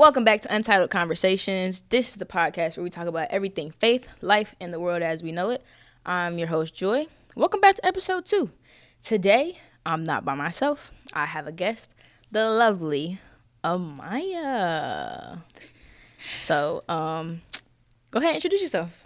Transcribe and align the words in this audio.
Welcome 0.00 0.24
back 0.24 0.40
to 0.40 0.54
Untitled 0.54 0.88
Conversations. 0.88 1.82
This 1.90 2.08
is 2.08 2.16
the 2.16 2.24
podcast 2.24 2.78
where 2.78 2.84
we 2.84 2.88
talk 2.88 3.06
about 3.06 3.26
everything 3.28 3.70
faith, 3.70 4.08
life, 4.22 4.54
and 4.58 4.72
the 4.72 4.80
world 4.80 5.02
as 5.02 5.22
we 5.22 5.30
know 5.30 5.50
it. 5.50 5.62
I'm 6.06 6.38
your 6.38 6.48
host, 6.48 6.74
Joy. 6.74 7.06
Welcome 7.36 7.60
back 7.60 7.74
to 7.74 7.84
episode 7.84 8.24
two. 8.24 8.50
Today, 9.02 9.58
I'm 9.84 10.02
not 10.02 10.24
by 10.24 10.34
myself. 10.34 10.90
I 11.12 11.26
have 11.26 11.46
a 11.46 11.52
guest, 11.52 11.90
the 12.32 12.48
lovely 12.48 13.20
Amiyah. 13.62 15.42
So, 16.34 16.82
um, 16.88 17.42
go 18.10 18.20
ahead 18.20 18.30
and 18.30 18.36
introduce 18.36 18.62
yourself. 18.62 19.04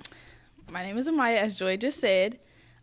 My 0.71 0.85
name 0.85 0.97
is 0.97 1.09
Amiyah, 1.09 1.39
as 1.39 1.59
Joy 1.59 1.77
just 1.77 1.99
said. 1.99 2.39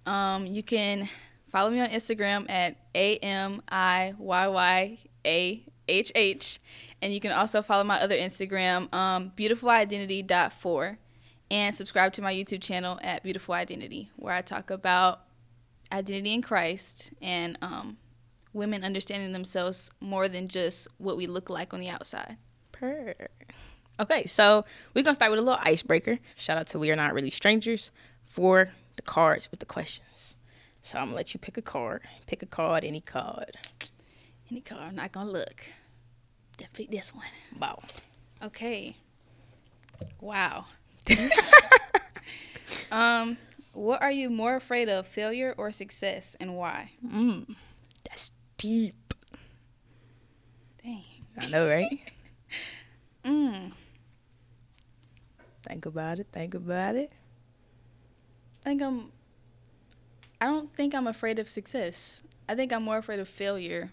Um, 0.06 0.46
you 0.46 0.64
can 0.64 1.08
follow 1.48 1.70
me 1.70 1.80
on 1.80 1.88
Instagram 1.88 2.50
at 2.50 2.76
A 2.94 3.16
M 3.20 3.62
I 3.70 4.16
Y 4.18 4.48
Y 4.50 4.98
A 5.26 5.64
H 5.88 6.12
H. 6.14 6.60
And 7.02 7.14
you 7.14 7.20
can 7.20 7.32
also 7.32 7.62
follow 7.62 7.84
my 7.84 8.00
other 8.00 8.16
Instagram, 8.16 8.94
um, 8.94 9.32
beautifulidentity.4. 9.36 10.98
And 11.50 11.76
subscribe 11.76 12.14
to 12.14 12.22
my 12.22 12.34
YouTube 12.34 12.62
channel 12.62 12.98
at 13.02 13.24
Beautiful 13.24 13.54
Identity, 13.54 14.10
where 14.16 14.34
I 14.34 14.42
talk 14.42 14.70
about 14.70 15.24
identity 15.92 16.34
in 16.34 16.42
Christ 16.42 17.12
and 17.22 17.58
um, 17.62 17.98
women 18.54 18.84
understanding 18.84 19.34
themselves 19.34 19.92
more 20.00 20.30
than 20.30 20.48
just 20.48 20.88
what 20.98 21.18
we 21.18 21.28
look 21.28 21.50
like 21.50 21.74
on 21.74 21.82
the 21.82 21.90
outside. 21.90 22.38
Per. 22.72 23.16
Okay, 24.00 24.26
so 24.26 24.66
we're 24.94 25.04
gonna 25.04 25.16
start 25.16 25.32
with 25.32 25.40
a 25.40 25.44
little 25.44 25.60
icebreaker. 25.62 26.20
Shout 26.36 26.58
out 26.58 26.68
to 26.68 26.80
We 26.80 26.90
Are 26.90 26.96
Not 26.96 27.14
Really 27.14 27.30
Strangers 27.30 27.92
for 28.26 28.74
the 28.96 29.02
cards 29.02 29.52
with 29.52 29.60
the 29.60 29.66
questions. 29.66 30.36
So 30.82 30.98
I'm 30.98 31.08
gonna 31.08 31.18
let 31.18 31.34
you 31.34 31.40
pick 31.40 31.58
a 31.58 31.62
card. 31.62 32.02
Pick 32.28 32.42
a 32.42 32.46
card, 32.46 32.84
any 32.84 33.02
card. 33.02 33.58
Any 34.50 34.62
card, 34.62 34.82
I'm 34.82 34.96
not 34.96 35.12
gonna 35.12 35.30
look. 35.30 35.66
Pick 36.74 36.92
this 36.92 37.14
one. 37.14 37.26
Wow. 37.60 37.82
Okay. 38.44 38.96
Wow. 40.20 40.66
um, 42.92 43.38
what 43.74 44.02
are 44.02 44.12
you 44.12 44.30
more 44.30 44.56
afraid 44.56 44.90
of, 44.90 45.08
failure 45.08 45.54
or 45.58 45.72
success, 45.72 46.36
and 46.40 46.56
why? 46.56 46.92
Mm, 47.06 47.56
that's 48.08 48.32
deep. 48.58 49.14
Dang. 50.84 51.04
I 51.38 51.48
know, 51.48 51.68
right? 51.68 52.00
Mm. 53.24 53.72
Think 55.64 55.86
about 55.86 56.20
it. 56.20 56.28
Think 56.32 56.54
about 56.54 56.96
it. 56.96 57.12
I 58.66 58.70
think 58.70 58.82
I'm. 58.82 59.12
I 60.40 60.46
don't 60.48 60.74
think 60.76 60.94
I'm 60.96 61.08
afraid 61.08 61.40
of 61.40 61.48
success. 61.50 62.22
I 62.50 62.56
think 62.56 62.74
I'm 62.74 62.84
more 62.84 62.98
afraid 62.98 63.20
of 63.20 63.28
failure 63.30 63.92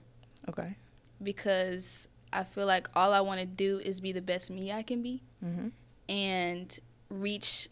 Okay. 0.49 0.77
because 1.23 2.09
I 2.33 2.45
feel 2.45 2.67
like 2.67 2.89
all 2.95 3.13
I 3.13 3.21
want 3.21 3.41
to 3.41 3.47
do 3.47 3.79
is 3.79 4.01
be 4.01 4.13
the 4.13 4.21
best 4.23 4.51
me 4.51 4.71
I 4.73 4.83
can 4.83 5.03
be 5.03 5.23
Mm-hmm. 5.45 5.69
and 6.09 6.79
reach 7.11 7.69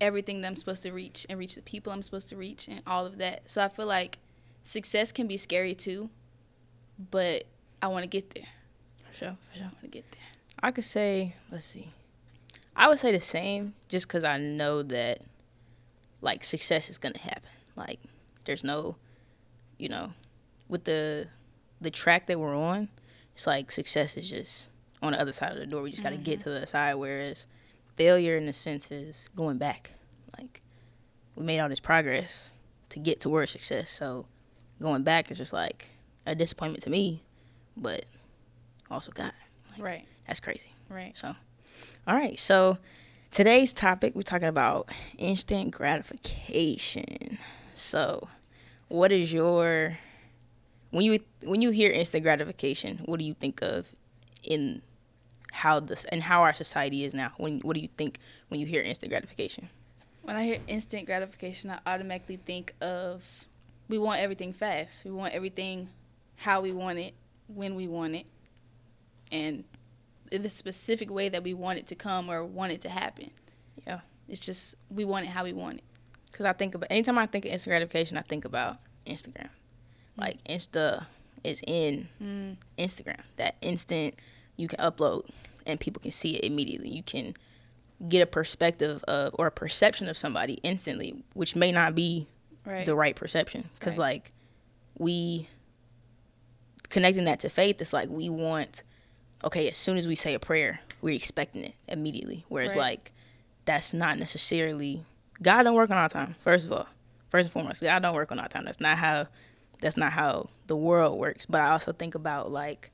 everything 0.00 0.40
that 0.40 0.48
I'm 0.48 0.56
supposed 0.56 0.82
to 0.84 0.92
reach 0.92 1.26
and 1.28 1.38
reach 1.38 1.54
the 1.54 1.62
people 1.62 1.92
I'm 1.92 2.02
supposed 2.02 2.28
to 2.30 2.36
reach 2.36 2.68
and 2.68 2.82
all 2.86 3.04
of 3.06 3.18
that. 3.18 3.50
So 3.50 3.62
I 3.62 3.68
feel 3.68 3.86
like 3.86 4.18
success 4.62 5.12
can 5.12 5.26
be 5.26 5.36
scary 5.36 5.74
too, 5.74 6.08
but 7.10 7.44
I 7.82 7.88
want 7.88 8.02
to 8.04 8.08
get 8.08 8.30
there. 8.30 8.44
For 9.10 9.14
sure. 9.14 9.36
For 9.52 9.56
sure. 9.58 9.66
I 9.66 9.68
want 9.68 9.82
to 9.82 9.88
get 9.88 10.10
there. 10.12 10.20
I 10.62 10.70
could 10.70 10.84
say, 10.84 11.34
let's 11.52 11.66
see. 11.66 11.90
I 12.74 12.88
would 12.88 12.98
say 12.98 13.12
the 13.12 13.20
same 13.20 13.74
just 13.88 14.08
because 14.08 14.24
I 14.24 14.38
know 14.38 14.82
that, 14.82 15.20
like, 16.20 16.44
success 16.44 16.88
is 16.90 16.98
going 16.98 17.12
to 17.14 17.20
happen. 17.20 17.48
Like, 17.76 18.00
there's 18.46 18.64
no, 18.64 18.96
you 19.78 19.88
know, 19.88 20.12
with 20.68 20.84
the 20.84 21.28
the 21.80 21.90
track 21.90 22.26
that 22.26 22.40
we're 22.40 22.56
on, 22.56 22.88
it's 23.36 23.46
like 23.46 23.70
success 23.70 24.16
is 24.16 24.30
just 24.30 24.70
on 25.02 25.12
the 25.12 25.20
other 25.20 25.30
side 25.30 25.52
of 25.52 25.58
the 25.58 25.66
door. 25.66 25.82
We 25.82 25.90
just 25.90 26.02
got 26.02 26.10
to 26.10 26.16
get 26.16 26.38
mm-hmm. 26.38 26.54
to 26.54 26.60
the 26.60 26.66
side. 26.66 26.94
Whereas 26.94 27.44
failure, 27.94 28.34
in 28.38 28.48
a 28.48 28.52
sense, 28.54 28.90
is 28.90 29.28
going 29.36 29.58
back. 29.58 29.92
Like, 30.38 30.62
we 31.34 31.44
made 31.44 31.60
all 31.60 31.68
this 31.68 31.78
progress 31.78 32.54
to 32.88 32.98
get 32.98 33.20
towards 33.20 33.50
success. 33.50 33.90
So, 33.90 34.24
going 34.80 35.02
back 35.02 35.30
is 35.30 35.36
just 35.36 35.52
like 35.52 35.90
a 36.24 36.34
disappointment 36.34 36.82
to 36.84 36.90
me, 36.90 37.24
but 37.76 38.06
also 38.90 39.12
God. 39.12 39.32
Like, 39.72 39.82
Right. 39.82 40.08
That's 40.26 40.40
crazy. 40.40 40.72
Right. 40.88 41.12
So, 41.14 41.34
all 42.06 42.16
right. 42.16 42.40
So, 42.40 42.78
today's 43.30 43.74
topic 43.74 44.14
we're 44.14 44.22
talking 44.22 44.48
about 44.48 44.88
instant 45.18 45.72
gratification. 45.72 47.36
So, 47.74 48.28
what 48.88 49.12
is 49.12 49.30
your 49.30 49.98
when 50.96 51.04
you 51.04 51.20
when 51.42 51.60
you 51.60 51.72
hear 51.72 51.90
instant 51.90 52.22
gratification? 52.22 53.02
What 53.04 53.18
do 53.18 53.26
you 53.26 53.34
think 53.34 53.60
of 53.60 53.94
in 54.42 54.80
how 55.52 55.78
this 55.78 56.06
and 56.06 56.22
how 56.22 56.40
our 56.40 56.54
society 56.54 57.04
is 57.04 57.12
now? 57.12 57.32
When 57.36 57.60
what 57.60 57.74
do 57.74 57.80
you 57.80 57.88
think 57.98 58.18
when 58.48 58.60
you 58.60 58.66
hear 58.66 58.80
instant 58.80 59.10
gratification? 59.10 59.68
When 60.22 60.36
I 60.36 60.44
hear 60.44 60.58
instant 60.66 61.04
gratification, 61.04 61.70
I 61.70 61.80
automatically 61.86 62.38
think 62.38 62.74
of 62.80 63.46
we 63.90 63.98
want 63.98 64.22
everything 64.22 64.54
fast. 64.54 65.04
We 65.04 65.10
want 65.10 65.34
everything 65.34 65.90
how 66.36 66.62
we 66.62 66.72
want 66.72 66.98
it, 66.98 67.12
when 67.46 67.74
we 67.74 67.86
want 67.86 68.14
it, 68.14 68.24
and 69.30 69.64
in 70.32 70.40
the 70.40 70.48
specific 70.48 71.10
way 71.10 71.28
that 71.28 71.42
we 71.42 71.52
want 71.52 71.78
it 71.78 71.86
to 71.88 71.94
come 71.94 72.30
or 72.30 72.42
want 72.42 72.72
it 72.72 72.80
to 72.80 72.88
happen. 72.88 73.32
Yeah. 73.86 74.00
It's 74.30 74.40
just 74.40 74.76
we 74.90 75.04
want 75.04 75.26
it 75.26 75.28
how 75.28 75.44
we 75.44 75.52
want 75.52 75.76
it. 75.76 75.84
Because 76.32 76.46
I 76.46 76.54
think 76.54 76.74
about 76.74 76.90
anytime 76.90 77.18
I 77.18 77.26
think 77.26 77.44
of 77.44 77.52
instant 77.52 77.72
gratification, 77.72 78.16
I 78.16 78.22
think 78.22 78.46
about 78.46 78.78
Instagram. 79.06 79.50
Like 80.16 80.42
Insta 80.44 81.06
is 81.44 81.62
in 81.66 82.08
Mm. 82.22 82.56
Instagram. 82.78 83.20
That 83.36 83.56
instant 83.60 84.14
you 84.56 84.68
can 84.68 84.78
upload 84.78 85.28
and 85.66 85.78
people 85.78 86.00
can 86.00 86.10
see 86.10 86.36
it 86.36 86.44
immediately. 86.44 86.88
You 86.90 87.02
can 87.02 87.34
get 88.08 88.22
a 88.22 88.26
perspective 88.26 89.02
of 89.04 89.34
or 89.38 89.46
a 89.46 89.50
perception 89.50 90.08
of 90.08 90.16
somebody 90.16 90.54
instantly, 90.62 91.22
which 91.34 91.54
may 91.56 91.72
not 91.72 91.94
be 91.94 92.26
Right. 92.64 92.84
the 92.86 92.96
right 92.96 93.14
perception. 93.14 93.70
Because 93.78 93.96
Right. 93.98 94.14
like 94.14 94.32
we 94.98 95.48
connecting 96.88 97.24
that 97.24 97.40
to 97.40 97.48
faith, 97.50 97.80
it's 97.80 97.92
like 97.92 98.08
we 98.08 98.28
want 98.28 98.82
okay, 99.44 99.68
as 99.68 99.76
soon 99.76 99.98
as 99.98 100.08
we 100.08 100.14
say 100.16 100.32
a 100.34 100.38
prayer, 100.40 100.80
we're 101.02 101.14
expecting 101.14 101.62
it 101.62 101.74
immediately. 101.86 102.44
Whereas 102.48 102.70
Right. 102.70 102.78
like 102.78 103.12
that's 103.66 103.92
not 103.92 104.18
necessarily 104.18 105.04
God 105.42 105.64
don't 105.64 105.74
work 105.74 105.90
on 105.90 105.98
our 105.98 106.08
time. 106.08 106.34
First 106.40 106.64
of 106.66 106.72
all, 106.72 106.86
first 107.28 107.46
and 107.46 107.52
foremost, 107.52 107.82
God 107.82 108.00
don't 108.00 108.14
work 108.14 108.32
on 108.32 108.38
our 108.40 108.48
time. 108.48 108.64
That's 108.64 108.80
not 108.80 108.96
how 108.98 109.28
that's 109.80 109.96
not 109.96 110.12
how 110.12 110.48
the 110.66 110.76
world 110.76 111.18
works. 111.18 111.46
But 111.46 111.60
I 111.60 111.70
also 111.70 111.92
think 111.92 112.14
about 112.14 112.50
like, 112.50 112.90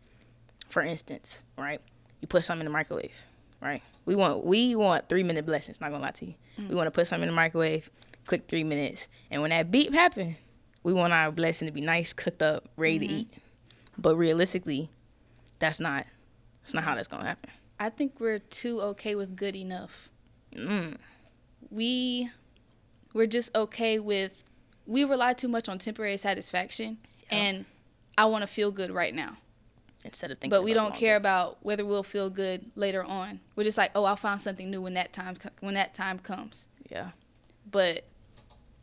for 0.68 0.82
instance, 0.82 1.44
right? 1.56 1.80
You 2.20 2.28
put 2.28 2.44
something 2.44 2.66
in 2.66 2.72
the 2.72 2.76
microwave, 2.76 3.24
right? 3.60 3.82
We 4.04 4.14
want 4.14 4.44
we 4.44 4.74
want 4.74 5.08
three 5.08 5.22
minute 5.22 5.46
blessings. 5.46 5.80
Not 5.80 5.90
gonna 5.90 6.04
lie 6.04 6.10
to 6.12 6.26
you. 6.26 6.34
We 6.68 6.74
want 6.74 6.86
to 6.86 6.90
put 6.90 7.06
something 7.06 7.28
in 7.28 7.34
the 7.34 7.36
microwave, 7.36 7.90
click 8.26 8.46
three 8.46 8.64
minutes, 8.64 9.08
and 9.30 9.40
when 9.40 9.50
that 9.50 9.70
beep 9.70 9.92
happen, 9.92 10.36
we 10.82 10.92
want 10.92 11.12
our 11.12 11.30
blessing 11.30 11.66
to 11.66 11.72
be 11.72 11.80
nice, 11.80 12.12
cooked 12.12 12.42
up, 12.42 12.68
ready 12.76 12.98
to 12.98 13.06
eat. 13.06 13.28
But 13.96 14.16
realistically, 14.16 14.90
that's 15.58 15.80
not 15.80 16.06
that's 16.62 16.74
not 16.74 16.84
how 16.84 16.94
that's 16.94 17.08
gonna 17.08 17.24
happen. 17.24 17.50
I 17.78 17.88
think 17.90 18.20
we're 18.20 18.38
too 18.38 18.80
okay 18.80 19.14
with 19.14 19.36
good 19.36 19.56
enough. 19.56 20.10
Mm. 20.54 20.96
We 21.70 22.30
we're 23.12 23.26
just 23.26 23.54
okay 23.54 23.98
with 23.98 24.44
we 24.86 25.04
rely 25.04 25.32
too 25.32 25.48
much 25.48 25.68
on 25.68 25.78
temporary 25.78 26.16
satisfaction 26.16 26.98
Yeah. 27.30 27.38
and 27.38 27.64
I 28.18 28.24
want 28.26 28.42
to 28.42 28.46
feel 28.46 28.70
good 28.72 28.90
right 28.90 29.14
now. 29.14 29.36
Instead 30.04 30.32
of 30.32 30.38
thinking, 30.38 30.50
But 30.50 30.64
we 30.64 30.74
don't 30.74 30.94
care 30.94 31.14
about 31.16 31.58
whether 31.64 31.84
we'll 31.84 32.02
feel 32.02 32.28
good 32.28 32.72
later 32.76 33.04
on. 33.04 33.38
We're 33.54 33.62
just 33.62 33.78
like, 33.78 33.92
"Oh, 33.94 34.02
I'll 34.04 34.16
find 34.16 34.40
something 34.42 34.68
new 34.68 34.82
when 34.82 34.94
that 34.94 35.12
time 35.12 35.36
when 35.60 35.74
that 35.74 35.94
time 35.94 36.18
comes." 36.18 36.66
Yeah, 36.90 37.10
But 37.70 38.04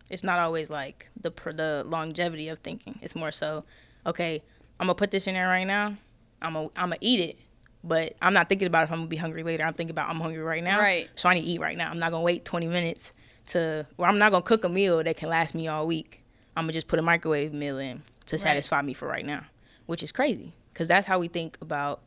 it's 0.09 0.23
not 0.23 0.39
always 0.39 0.69
like 0.69 1.09
the 1.19 1.29
the 1.29 1.83
longevity 1.85 2.47
of 2.47 2.59
thinking. 2.59 3.00
It's 3.01 3.15
more 3.15 3.31
so, 3.31 3.65
okay, 4.06 4.41
I'm 4.79 4.88
gonna 4.88 4.95
put 4.95 5.12
this 5.12 5.27
in 5.27 5.33
there 5.33 5.47
right 5.47 5.68
now. 5.68 5.97
I'm 6.41 6.53
gonna 6.53 6.69
I'm 6.77 6.89
gonna 6.89 6.97
eat 7.01 7.19
it, 7.19 7.38
but 7.83 8.15
I'm 8.21 8.33
not 8.33 8.47
thinking 8.47 8.68
about 8.68 8.85
if 8.85 8.91
I'm 8.91 9.00
gonna 9.00 9.09
be 9.09 9.18
hungry 9.18 9.44
later. 9.44 9.65
I'm 9.65 9.73
thinking 9.73 9.91
about 9.91 10.09
I'm 10.09 10.21
hungry 10.21 10.41
right 10.41 10.63
now. 10.63 10.79
Right. 10.79 11.09
So 11.15 11.27
I 11.27 11.33
need 11.33 11.41
to 11.41 11.47
eat 11.47 11.59
right 11.59 11.77
now. 11.77 11.89
I'm 11.91 12.00
not 12.00 12.12
gonna 12.12 12.23
wait 12.23 12.45
20 12.45 12.65
minutes 12.68 13.12
to. 13.49 13.85
Or 13.97 14.07
I'm 14.07 14.17
not 14.17 14.31
gonna 14.31 14.41
cook 14.43 14.63
a 14.63 14.69
meal 14.69 15.03
that 15.03 15.17
can 15.17 15.29
last 15.29 15.53
me 15.55 15.67
all 15.67 15.85
week. 15.87 16.21
I'm 16.55 16.63
gonna 16.63 16.73
just 16.73 16.87
put 16.87 16.99
a 16.99 17.01
microwave 17.01 17.53
meal 17.53 17.77
in 17.77 18.03
to 18.27 18.35
Right. 18.35 18.41
satisfy 18.41 18.81
me 18.81 18.93
for 18.93 19.07
right 19.07 19.25
now, 19.25 19.45
which 19.85 20.03
is 20.03 20.11
crazy 20.11 20.53
because 20.73 20.87
that's 20.87 21.07
how 21.07 21.19
we 21.19 21.27
think 21.27 21.57
about, 21.61 22.01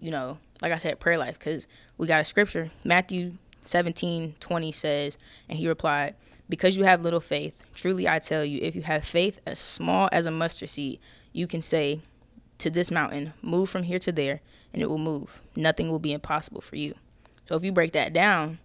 you 0.00 0.10
know, 0.10 0.38
like 0.62 0.72
I 0.72 0.76
said, 0.78 1.00
prayer 1.00 1.18
life. 1.18 1.38
Because 1.38 1.66
we 1.98 2.06
got 2.06 2.20
a 2.20 2.24
scripture, 2.24 2.70
Matthew 2.84 3.34
17 3.62 4.34
20 4.40 4.72
says, 4.72 5.18
and 5.48 5.58
he 5.58 5.68
replied, 5.68 6.14
Because 6.48 6.76
you 6.76 6.84
have 6.84 7.02
little 7.02 7.20
faith, 7.20 7.62
truly 7.74 8.08
I 8.08 8.18
tell 8.18 8.44
you, 8.44 8.58
if 8.62 8.74
you 8.74 8.82
have 8.82 9.04
faith 9.04 9.38
as 9.46 9.58
small 9.58 10.08
as 10.12 10.26
a 10.26 10.30
mustard 10.30 10.70
seed, 10.70 10.98
you 11.32 11.46
can 11.46 11.62
say 11.62 12.00
to 12.58 12.70
this 12.70 12.90
mountain, 12.90 13.32
Move 13.42 13.68
from 13.70 13.84
here 13.84 13.98
to 14.00 14.12
there, 14.12 14.40
and 14.72 14.82
it 14.82 14.88
will 14.88 14.98
move. 14.98 15.42
Nothing 15.56 15.90
will 15.90 15.98
be 15.98 16.12
impossible 16.12 16.60
for 16.60 16.76
you. 16.76 16.94
So 17.48 17.56
if 17.56 17.64
you 17.64 17.72
break 17.72 17.92
that 17.92 18.12
down, 18.12 18.58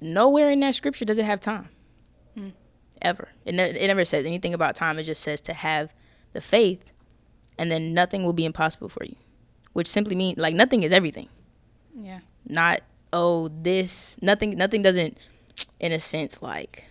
nowhere 0.00 0.50
in 0.50 0.60
that 0.60 0.74
scripture 0.74 1.04
does 1.04 1.18
it 1.18 1.24
have 1.24 1.40
time. 1.40 1.68
Hmm. 2.34 2.50
Ever. 3.02 3.28
It, 3.44 3.54
ne- 3.54 3.70
it 3.70 3.86
never 3.86 4.04
says 4.04 4.26
anything 4.26 4.54
about 4.54 4.74
time. 4.74 4.98
It 4.98 5.04
just 5.04 5.22
says 5.22 5.40
to 5.42 5.52
have 5.52 5.92
the 6.32 6.40
faith, 6.40 6.92
and 7.58 7.70
then 7.70 7.94
nothing 7.94 8.24
will 8.24 8.32
be 8.32 8.44
impossible 8.44 8.88
for 8.88 9.04
you. 9.04 9.16
Which 9.72 9.86
simply 9.86 10.16
means, 10.16 10.38
like, 10.38 10.54
nothing 10.54 10.82
is 10.82 10.92
everything. 10.92 11.28
Yeah. 12.00 12.20
Not 12.46 12.80
oh 13.12 13.48
this 13.48 14.18
nothing 14.20 14.50
nothing 14.56 14.82
doesn't 14.82 15.16
in 15.80 15.92
a 15.92 16.00
sense 16.00 16.38
like 16.42 16.84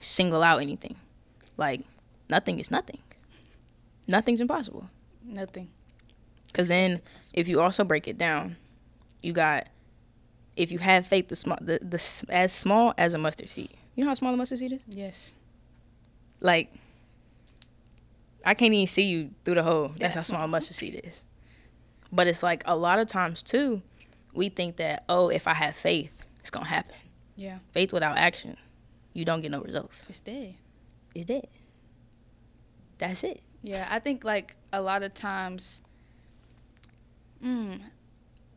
single 0.00 0.42
out 0.42 0.60
anything. 0.60 0.96
Like 1.56 1.82
nothing 2.30 2.60
is 2.60 2.70
nothing. 2.70 2.98
Nothing's 4.06 4.40
impossible. 4.40 4.88
Nothing. 5.24 5.68
Cuz 6.52 6.68
then 6.68 7.00
if 7.34 7.48
you 7.48 7.60
also 7.60 7.84
break 7.84 8.06
it 8.06 8.16
down, 8.16 8.56
you 9.22 9.32
got 9.32 9.68
if 10.56 10.72
you 10.72 10.78
have 10.78 11.06
faith 11.06 11.28
the 11.28 11.36
small 11.36 11.58
the, 11.60 11.78
the 11.82 12.24
as 12.28 12.52
small 12.52 12.94
as 12.98 13.14
a 13.14 13.18
mustard 13.18 13.50
seed. 13.50 13.70
You 13.94 14.04
know 14.04 14.10
how 14.10 14.14
small 14.14 14.34
a 14.34 14.36
mustard 14.36 14.58
seed 14.58 14.72
is? 14.72 14.80
Yes. 14.88 15.32
Like 16.40 16.72
I 18.44 18.54
can't 18.54 18.72
even 18.72 18.86
see 18.86 19.04
you 19.04 19.30
through 19.44 19.56
the 19.56 19.62
hole. 19.62 19.88
That's, 19.88 20.00
That's 20.00 20.14
how 20.14 20.22
small 20.22 20.44
a 20.44 20.48
mustard 20.48 20.76
seed 20.76 21.00
is. 21.04 21.22
But 22.12 22.26
it's 22.26 22.42
like 22.42 22.62
a 22.66 22.76
lot 22.76 22.98
of 22.98 23.08
times 23.08 23.42
too, 23.42 23.82
we 24.32 24.48
think 24.48 24.76
that 24.76 25.04
oh, 25.08 25.28
if 25.28 25.46
I 25.46 25.54
have 25.54 25.76
faith, 25.76 26.24
it's 26.40 26.50
gonna 26.50 26.66
happen. 26.66 26.96
Yeah. 27.36 27.58
Faith 27.72 27.92
without 27.92 28.16
action, 28.16 28.56
you 29.12 29.24
don't 29.24 29.40
get 29.40 29.50
no 29.50 29.60
results. 29.60 30.06
It's 30.08 30.20
dead. 30.20 30.54
It's 31.14 31.26
dead. 31.26 31.48
That's 32.98 33.24
it. 33.24 33.42
Yeah, 33.62 33.86
I 33.90 33.98
think 33.98 34.24
like 34.24 34.56
a 34.72 34.80
lot 34.80 35.02
of 35.02 35.12
times, 35.12 35.82
mm, 37.44 37.80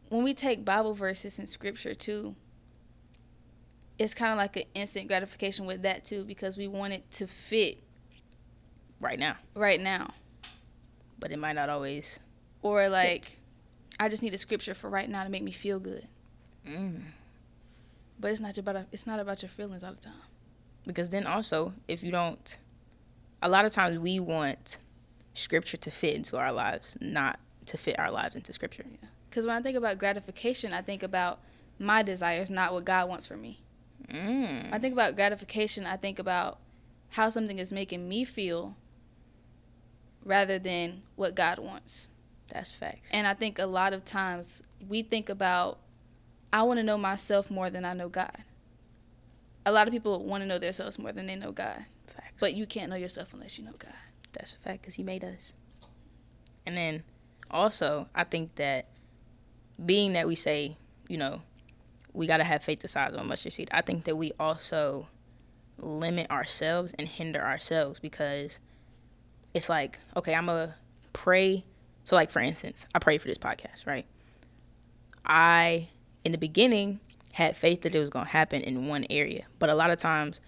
when 0.10 0.24
we 0.24 0.34
take 0.34 0.66
Bible 0.66 0.94
verses 0.94 1.40
in 1.40 1.48
Scripture 1.48 1.94
too, 1.94 2.36
it's 3.98 4.14
kind 4.14 4.32
of 4.32 4.38
like 4.38 4.56
an 4.56 4.64
instant 4.74 5.08
gratification 5.08 5.66
with 5.66 5.82
that 5.84 6.06
too 6.06 6.24
because 6.24 6.58
we 6.58 6.68
want 6.68 6.94
it 6.94 7.10
to 7.12 7.28
fit 7.28 7.84
Right 9.02 9.18
now, 9.20 9.36
right 9.56 9.80
now, 9.80 10.10
but 11.20 11.32
it 11.32 11.40
might 11.40 11.54
not 11.54 11.70
always. 11.70 12.20
or 12.62 12.90
like 12.90 13.38
I 13.98 14.10
just 14.10 14.22
need 14.22 14.34
a 14.34 14.38
scripture 14.38 14.74
for 14.74 14.90
right 14.90 15.10
now 15.10 15.24
to 15.24 15.30
make 15.30 15.42
me 15.44 15.52
feel 15.52 15.80
good. 15.80 16.08
Mm. 16.68 17.04
But 18.20 18.32
it's 18.32 18.42
not 18.42 18.58
about 18.58 18.88
it's 18.92 19.08
not 19.08 19.22
about 19.22 19.42
your 19.42 19.50
feelings 19.50 19.86
all 19.86 19.94
the 19.94 20.02
time. 20.02 20.14
Because 20.86 21.12
then 21.12 21.26
also, 21.26 21.74
if 21.88 22.04
you 22.04 22.12
don't, 22.12 22.58
a 23.42 23.48
lot 23.48 23.64
of 23.64 23.72
times 23.72 23.98
we 24.00 24.20
want 24.20 24.80
scripture 25.34 25.78
to 25.78 25.92
fit 25.92 26.16
into 26.16 26.38
our 26.38 26.52
lives, 26.52 26.98
not 27.00 27.40
to 27.68 27.78
fit 27.78 27.98
our 28.00 28.12
lives 28.12 28.36
into 28.36 28.52
scripture. 28.52 28.84
Because 29.30 29.46
when 29.46 29.56
I 29.56 29.62
think 29.62 29.78
about 29.78 29.98
gratification, 29.98 30.74
I 30.74 30.82
think 30.82 31.04
about 31.04 31.40
my 31.78 32.02
desires, 32.02 32.50
not 32.50 32.74
what 32.74 32.86
God 32.86 33.08
wants 33.08 33.26
for 33.26 33.38
me. 33.38 33.62
Mm. 34.12 34.70
I 34.72 34.80
think 34.80 34.94
about 34.94 35.16
gratification, 35.16 35.86
I 35.86 35.98
think 35.98 36.20
about 36.20 36.58
how 37.12 37.30
something 37.30 37.60
is 37.60 37.72
making 37.72 38.08
me 38.08 38.24
feel 38.24 38.76
rather 40.24 40.60
than 40.60 41.04
what 41.16 41.36
God 41.36 41.60
wants. 41.60 42.10
That's 42.52 42.72
facts. 42.72 43.12
And 43.14 43.28
I 43.28 43.34
think 43.34 43.60
a 43.60 43.66
lot 43.66 43.94
of 43.94 44.06
times 44.06 44.64
we 44.88 45.04
think 45.04 45.30
about, 45.30 45.80
I 46.52 46.64
want 46.64 46.80
to 46.80 46.84
know 46.84 46.98
myself 46.98 47.52
more 47.52 47.70
than 47.70 47.86
I 47.86 47.94
know 47.94 48.10
God. 48.10 48.44
A 49.66 49.72
lot 49.72 49.88
of 49.88 49.94
people 49.94 50.24
want 50.24 50.42
to 50.42 50.48
know 50.48 50.58
themselves 50.58 50.98
more 50.98 51.12
than 51.12 51.28
they 51.28 51.36
know 51.36 51.52
God. 51.52 51.86
facts. 52.08 52.34
But 52.40 52.56
you 52.56 52.66
can't 52.66 52.90
know 52.90 52.96
yourself 52.96 53.34
unless 53.34 53.60
you 53.60 53.66
know 53.66 53.76
God. 53.78 53.94
That's 54.34 54.54
a 54.54 54.58
fact 54.58 54.82
because 54.82 54.96
he 54.96 55.04
made 55.04 55.24
us. 55.24 55.54
And 56.66 56.76
then 56.76 57.04
also, 57.52 58.08
I 58.16 58.24
think 58.24 58.56
that 58.56 58.88
being 59.86 60.14
that 60.14 60.28
we 60.28 60.36
say, 60.36 60.78
you 61.08 61.18
know, 61.18 61.42
we 62.14 62.28
got 62.28 62.38
to 62.38 62.44
have 62.44 62.64
faith 62.64 62.82
the 62.82 62.88
size 62.88 63.14
of 63.14 63.20
a 63.20 63.24
mustard 63.24 63.54
seed, 63.54 63.70
I 63.72 63.82
think 63.82 64.06
that 64.06 64.16
we 64.16 64.32
also 64.40 65.08
limit 65.78 66.30
ourselves 66.30 66.94
and 66.98 67.08
hinder 67.08 67.42
ourselves 67.42 68.00
because 68.00 68.60
it's 69.54 69.70
like, 69.70 70.00
okay, 70.16 70.34
I'm 70.34 70.46
to 70.48 70.76
pray. 71.14 71.66
So, 72.04 72.16
like, 72.16 72.32
for 72.32 72.40
instance, 72.40 72.88
I 72.94 73.00
pray 73.00 73.18
for 73.18 73.28
this 73.28 73.38
podcast, 73.38 73.86
right? 73.86 74.06
I, 75.26 75.90
in 76.26 76.32
the 76.32 76.38
beginning, 76.38 77.00
had 77.34 77.56
faith 77.56 77.84
that 77.84 77.94
it 77.94 78.00
was 78.00 78.10
going 78.10 78.26
to 78.26 78.32
happen 78.32 78.62
in 78.62 78.88
one 78.88 79.06
area. 79.10 79.46
But 79.60 79.70
a 79.70 79.76
lot 79.76 79.92
of 79.92 80.00
times, 80.00 80.42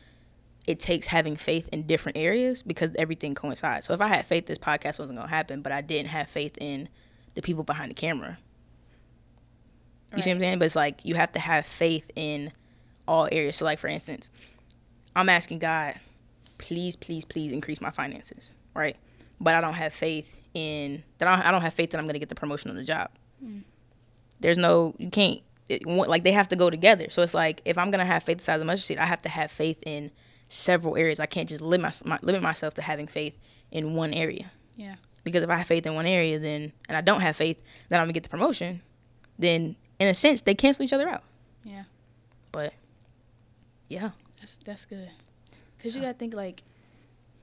it 0.68 0.80
takes 0.80 1.08
having 1.08 1.36
faith 1.36 1.68
in 1.72 1.88
different 1.88 2.18
areas 2.18 2.62
because 2.64 2.92
everything 2.96 3.34
coincides. 3.34 3.88
So 3.88 3.94
if 3.94 4.02
I 4.02 4.08
had 4.08 4.26
faith 4.26 4.46
this 4.46 4.58
podcast 4.58 5.00
wasn't 5.00 5.18
going 5.18 5.28
to 5.28 5.34
happen, 5.34 5.62
but 5.62 5.72
I 5.72 5.82
didn't 5.82 6.10
have 6.10 6.30
faith 6.30 6.58
in 6.60 6.90
the 7.34 7.42
people 7.42 7.64
behind 7.64 7.92
the 7.92 7.96
camera. 7.96 8.38
You 10.16 10.22
see 10.22 10.30
what 10.30 10.36
I'm 10.36 10.42
saying? 10.42 10.60
But 10.60 10.66
it's 10.66 10.76
like 10.76 11.06
you 11.06 11.16
have 11.16 11.32
to 11.34 11.40
have 11.40 11.66
faith 11.66 12.10
in 12.16 12.52
all 13.08 13.28
areas. 13.32 13.58
So 13.58 13.66
like 13.66 13.80
for 13.80 13.88
instance, 13.88 14.30
I'm 15.16 15.30
asking 15.30 15.60
God, 15.60 15.96
please, 16.58 16.96
please, 16.96 17.26
please 17.26 17.52
increase 17.52 17.82
my 17.82 17.92
finances, 17.92 18.52
right? 18.74 18.98
But 19.40 19.56
I 19.56 19.62
don't 19.62 19.74
have 19.74 19.94
faith 19.94 20.36
in 20.54 21.04
that. 21.18 21.28
I 21.28 21.36
don't, 21.36 21.48
I 21.48 21.52
don't 21.52 21.62
have 21.62 21.74
faith 21.74 21.92
that 21.92 21.98
I'm 21.98 22.06
going 22.06 22.14
to 22.14 22.20
get 22.20 22.30
the 22.30 22.36
promotion 22.36 22.70
on 22.70 22.78
the 22.78 22.84
job. 22.84 23.10
Mm. 23.44 23.64
There's 24.40 24.58
no 24.58 24.96
you 24.98 25.10
can't 25.10 25.42
it, 25.70 25.86
like 25.86 26.24
they 26.24 26.32
have 26.32 26.50
to 26.50 26.56
go 26.56 26.70
together. 26.70 27.08
So 27.10 27.22
it's 27.22 27.34
like 27.34 27.62
if 27.66 27.78
I'm 27.78 27.92
going 27.92 28.00
to 28.00 28.06
have 28.06 28.24
faith 28.24 28.38
the 28.38 28.44
size 28.44 28.56
of 28.56 28.60
the 28.60 28.66
mustard 28.66 28.86
seed, 28.86 28.98
I 28.98 29.06
have 29.06 29.22
to 29.24 29.30
have 29.30 29.52
faith 29.52 29.82
in 29.86 30.12
several 30.48 30.98
areas. 30.98 31.20
I 31.20 31.26
can't 31.26 31.48
just 31.48 31.62
limit 31.62 32.02
my, 32.06 32.16
my, 32.16 32.20
limit 32.22 32.42
myself 32.42 32.74
to 32.76 32.82
having 32.82 33.08
faith 33.08 33.38
in 33.72 33.96
one 33.96 34.14
area. 34.14 34.52
Yeah. 34.76 34.96
Because 35.24 35.44
if 35.44 35.50
I 35.50 35.58
have 35.58 35.68
faith 35.68 35.86
in 35.86 35.96
one 35.96 36.06
area, 36.06 36.40
then 36.40 36.74
and 36.88 36.98
I 36.98 37.02
don't 37.02 37.22
have 37.22 37.36
faith 37.36 37.62
that 37.90 38.00
I'm 38.00 38.06
gonna 38.06 38.14
get 38.14 38.24
the 38.24 38.30
promotion, 38.30 38.82
then 39.40 39.76
in 40.02 40.08
a 40.08 40.14
sense 40.14 40.42
they 40.42 40.56
cancel 40.56 40.84
each 40.84 40.94
other 40.94 41.08
out. 41.08 41.24
Yeah. 41.64 41.84
But 42.52 42.74
yeah, 43.88 44.12
That's 44.40 44.58
that's 44.66 44.86
good. 44.86 45.10
Cause 45.82 45.96
you 45.96 46.02
gotta 46.02 46.14
think 46.18 46.34
like 46.34 46.64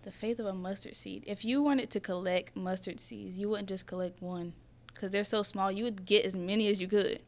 the 0.04 0.12
faith 0.12 0.38
of 0.38 0.46
a 0.46 0.52
mustard 0.52 0.96
seed. 0.96 1.24
If 1.26 1.44
you 1.44 1.62
wanted 1.62 1.90
to 1.90 2.00
collect 2.00 2.56
mustard 2.56 3.00
seeds, 3.00 3.38
you 3.38 3.48
wouldn't 3.48 3.68
just 3.68 3.86
collect 3.86 4.22
one, 4.22 4.52
cause 4.94 5.10
they're 5.10 5.24
so 5.24 5.42
small. 5.42 5.70
You 5.72 5.84
would 5.84 6.04
get 6.06 6.24
as 6.24 6.34
many 6.36 6.68
as 6.68 6.80
you 6.80 6.88
could. 6.88 7.20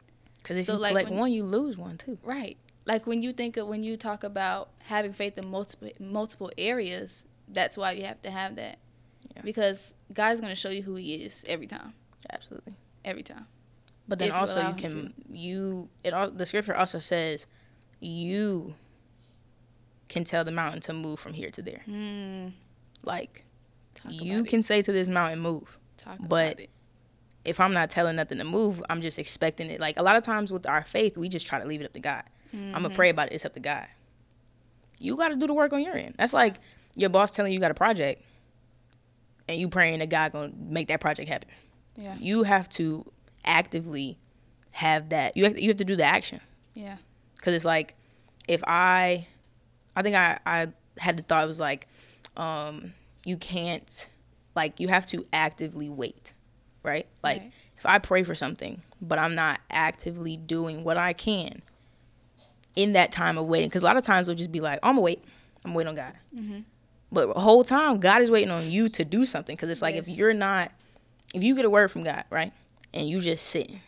because 0.42 0.56
if 0.58 0.66
So, 0.66 0.74
you 0.74 0.78
like, 0.78 0.90
collect 0.92 1.10
one, 1.10 1.32
you 1.32 1.44
lose 1.44 1.76
one 1.76 1.96
too. 1.98 2.18
Right. 2.22 2.56
Like 2.86 3.06
when 3.06 3.22
you 3.22 3.32
think 3.32 3.56
of 3.56 3.66
when 3.66 3.82
you 3.82 3.96
talk 3.96 4.24
about 4.24 4.68
having 4.84 5.12
faith 5.12 5.36
in 5.38 5.46
multiple 5.50 5.90
multiple 5.98 6.50
areas, 6.56 7.26
that's 7.48 7.76
why 7.76 7.92
you 7.92 8.04
have 8.04 8.22
to 8.22 8.30
have 8.30 8.56
that. 8.56 8.78
Yeah. 9.36 9.42
Because 9.42 9.94
God's 10.12 10.40
gonna 10.40 10.54
show 10.54 10.70
you 10.70 10.82
who 10.82 10.94
He 10.96 11.14
is 11.14 11.44
every 11.48 11.66
time. 11.66 11.92
Absolutely. 12.32 12.74
Every 13.04 13.22
time. 13.22 13.46
But 14.10 14.18
then 14.18 14.28
If 14.30 14.34
also 14.34 14.58
you 14.60 14.66
him 14.66 14.74
can 14.76 15.14
you 15.30 15.88
it 16.02 16.12
all 16.12 16.30
the 16.32 16.44
scripture 16.44 16.74
also 16.76 16.98
says 16.98 17.46
you 18.00 18.74
can 20.08 20.24
tell 20.24 20.44
the 20.44 20.50
mountain 20.50 20.80
to 20.80 20.92
move 20.92 21.20
from 21.20 21.32
here 21.32 21.48
to 21.50 21.62
there. 21.62 21.82
Mm, 21.88 22.52
Like 23.04 23.44
talk 23.94 24.10
you 24.12 24.42
can 24.44 24.58
it. 24.58 24.64
say 24.64 24.82
to 24.82 24.90
this 24.92 25.06
mountain 25.08 25.38
move. 25.40 25.78
talk 25.96 26.18
but- 26.20 26.60
if 27.44 27.58
I'm 27.60 27.72
not 27.72 27.88
telling 27.88 28.16
nothing 28.16 28.36
to 28.38 28.44
move, 28.44 28.82
I'm 28.90 29.00
just 29.00 29.18
expecting 29.18 29.70
it. 29.70 29.80
Like 29.80 29.98
a 29.98 30.02
lot 30.02 30.16
of 30.16 30.22
times 30.24 30.52
with 30.52 30.66
our 30.66 30.82
faith, 30.84 31.16
we 31.16 31.28
just 31.30 31.46
try 31.46 31.58
to 31.58 31.64
leave 31.66 31.80
it 31.80 31.84
up 31.86 31.92
to 31.94 32.00
God. 32.00 32.24
I'm 32.52 32.72
gonna 32.82 32.90
pray 32.90 33.08
about 33.10 33.28
it. 33.28 33.34
It's 33.34 33.44
up 33.46 33.54
to 33.54 33.60
God. 33.60 33.86
You 34.98 35.16
got 35.16 35.28
to 35.28 35.36
do 35.36 35.46
the 35.46 35.54
work 35.54 35.72
on 35.72 35.80
your 35.82 35.94
end. 35.96 36.16
That's 36.18 36.34
like 36.34 36.56
your 36.96 37.08
boss 37.10 37.30
telling 37.30 37.52
you 37.52 37.56
you 37.56 37.60
got 37.60 37.70
a 37.70 37.74
project, 37.74 38.22
and 39.48 39.58
you 39.58 39.68
praying 39.68 40.00
that 40.00 40.10
God 40.10 40.32
gonna 40.32 40.52
make 40.58 40.88
that 40.88 41.00
project 41.00 41.28
happen. 41.30 41.48
Yeah. 41.96 42.16
You 42.18 42.42
have 42.42 42.68
to 42.70 43.06
actively 43.44 44.18
have 44.72 45.08
that. 45.10 45.36
You 45.36 45.44
have 45.44 45.54
to, 45.54 45.62
you 45.62 45.68
have 45.68 45.76
to 45.78 45.84
do 45.84 45.96
the 45.96 46.04
action 46.04 46.40
Yeah. 46.74 46.96
because 47.36 47.54
it's 47.54 47.64
like 47.64 47.94
if 48.48 48.62
I, 48.66 49.26
I 49.96 50.02
think 50.02 50.16
I 50.16 50.38
I 50.46 50.68
had 50.98 51.16
the 51.16 51.22
thought 51.22 51.44
it 51.44 51.46
was 51.46 51.60
like, 51.60 51.88
um, 52.36 52.92
you 53.24 53.36
can't 53.36 54.08
like 54.54 54.80
you 54.80 54.88
have 54.88 55.06
to 55.08 55.26
actively 55.32 55.88
wait, 55.88 56.32
right? 56.82 57.06
Like 57.22 57.40
Right. 57.42 57.52
if 57.78 57.86
I 57.86 57.98
pray 57.98 58.22
for 58.22 58.34
something, 58.34 58.82
but 59.00 59.18
I'm 59.18 59.34
not 59.34 59.60
actively 59.70 60.36
doing 60.36 60.84
what 60.84 60.96
I 60.96 61.12
can 61.12 61.62
in 62.76 62.92
that 62.92 63.10
time 63.12 63.36
of 63.36 63.46
waiting, 63.46 63.68
because 63.68 63.82
a 63.82 63.86
lot 63.86 63.96
of 63.96 64.04
times 64.04 64.26
we'll 64.28 64.36
just 64.36 64.52
be 64.52 64.60
like, 64.60 64.78
I'm 64.82 64.92
gonna 64.94 65.00
wait, 65.02 65.22
I'm 65.64 65.74
waiting 65.74 65.88
on 65.88 65.94
God. 65.96 66.12
Mhm. 66.36 66.64
But 67.12 67.34
the 67.34 67.40
whole 67.40 67.64
time, 67.64 67.98
God 67.98 68.22
is 68.22 68.30
waiting 68.30 68.50
on 68.52 68.70
you 68.70 68.88
to 68.90 69.04
do 69.04 69.26
something, 69.26 69.56
because 69.56 69.68
it's 69.70 69.82
like 69.82 69.96
if 69.96 70.08
you're 70.08 70.32
not, 70.34 70.70
if 71.34 71.42
you 71.42 71.56
get 71.56 71.64
a 71.64 71.70
word 71.70 71.90
from 71.90 72.04
God, 72.04 72.24
right, 72.30 72.52
and 72.92 73.08
you 73.08 73.20
just 73.20 73.46
sitting, 73.46 73.80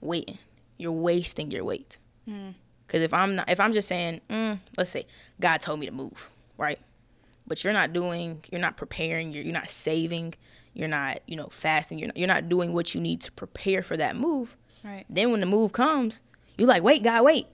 waiting, 0.00 0.38
you're 0.76 0.92
wasting 0.92 1.50
your 1.50 1.64
wait. 1.64 1.98
Mm. 2.28 2.54
Because 2.86 3.02
if 3.02 3.12
I'm 3.12 3.36
not, 3.36 3.50
if 3.50 3.60
I'm 3.60 3.72
just 3.72 3.88
saying, 3.88 4.20
mm, 4.30 4.58
let's 4.76 4.90
say 4.90 5.06
God 5.40 5.60
told 5.60 5.80
me 5.80 5.86
to 5.86 5.92
move, 5.92 6.30
right? 6.56 6.78
But 7.46 7.62
you're 7.62 7.72
not 7.72 7.92
doing, 7.92 8.42
you're 8.50 8.60
not 8.60 8.76
preparing, 8.76 9.32
you're, 9.32 9.42
you're 9.42 9.52
not 9.52 9.70
saving, 9.70 10.34
you're 10.74 10.88
not, 10.88 11.20
you 11.26 11.36
know, 11.36 11.48
fasting, 11.50 11.98
you're 11.98 12.08
not, 12.08 12.16
you're 12.16 12.28
not 12.28 12.48
doing 12.48 12.72
what 12.72 12.94
you 12.94 13.00
need 13.00 13.20
to 13.22 13.32
prepare 13.32 13.82
for 13.82 13.96
that 13.96 14.16
move. 14.16 14.56
Right. 14.84 15.04
Then 15.10 15.30
when 15.30 15.40
the 15.40 15.46
move 15.46 15.72
comes, 15.72 16.22
you 16.56 16.66
like, 16.66 16.82
wait, 16.82 17.02
God, 17.02 17.24
wait. 17.24 17.46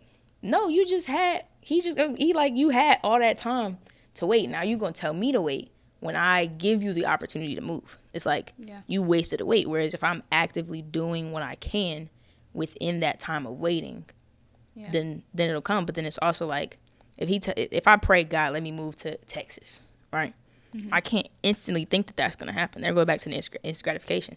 No, 0.42 0.68
you 0.68 0.86
just 0.86 1.06
had, 1.06 1.44
he 1.60 1.80
just, 1.80 1.98
he 2.18 2.32
like, 2.32 2.54
you 2.56 2.68
had 2.68 2.98
all 3.02 3.18
that 3.18 3.38
time 3.38 3.78
to 4.14 4.26
wait. 4.26 4.48
Now 4.48 4.62
you 4.62 4.76
gonna 4.76 4.92
tell 4.92 5.14
me 5.14 5.32
to 5.32 5.40
wait 5.40 5.70
when 6.04 6.16
I 6.16 6.44
give 6.44 6.82
you 6.82 6.92
the 6.92 7.06
opportunity 7.06 7.54
to 7.54 7.62
move. 7.62 7.98
It's 8.12 8.26
like 8.26 8.52
Yeah. 8.58 8.80
you 8.86 9.02
wasted 9.02 9.40
a 9.40 9.46
wait. 9.46 9.68
Whereas 9.68 9.94
if 9.94 10.04
I'm 10.04 10.22
actively 10.30 10.82
doing 10.82 11.32
what 11.32 11.42
I 11.42 11.54
can 11.54 12.10
within 12.52 13.00
that 13.00 13.18
time 13.18 13.46
of 13.46 13.54
waiting, 13.58 14.04
Yeah. 14.74 14.90
then 14.90 15.22
then 15.32 15.48
it'll 15.48 15.62
come. 15.62 15.86
But 15.86 15.94
then 15.94 16.04
it's 16.04 16.18
also 16.20 16.46
like 16.46 16.76
if 17.16 17.28
he 17.30 17.38
t- 17.38 17.52
if 17.56 17.88
I 17.88 17.96
pray 17.96 18.22
God, 18.22 18.52
let 18.52 18.62
me 18.62 18.70
move 18.70 18.96
to 18.96 19.16
Texas, 19.18 19.82
right? 20.12 20.34
Mm-hmm. 20.74 20.92
I 20.92 21.00
can't 21.00 21.28
instantly 21.42 21.86
think 21.86 22.06
that 22.08 22.16
that's 22.16 22.36
gonna 22.36 22.52
happen. 22.52 22.82
They're 22.82 22.92
going 22.92 23.06
back 23.06 23.20
to 23.20 23.30
the 23.30 23.34
instant 23.36 23.82
gratification. 23.82 24.36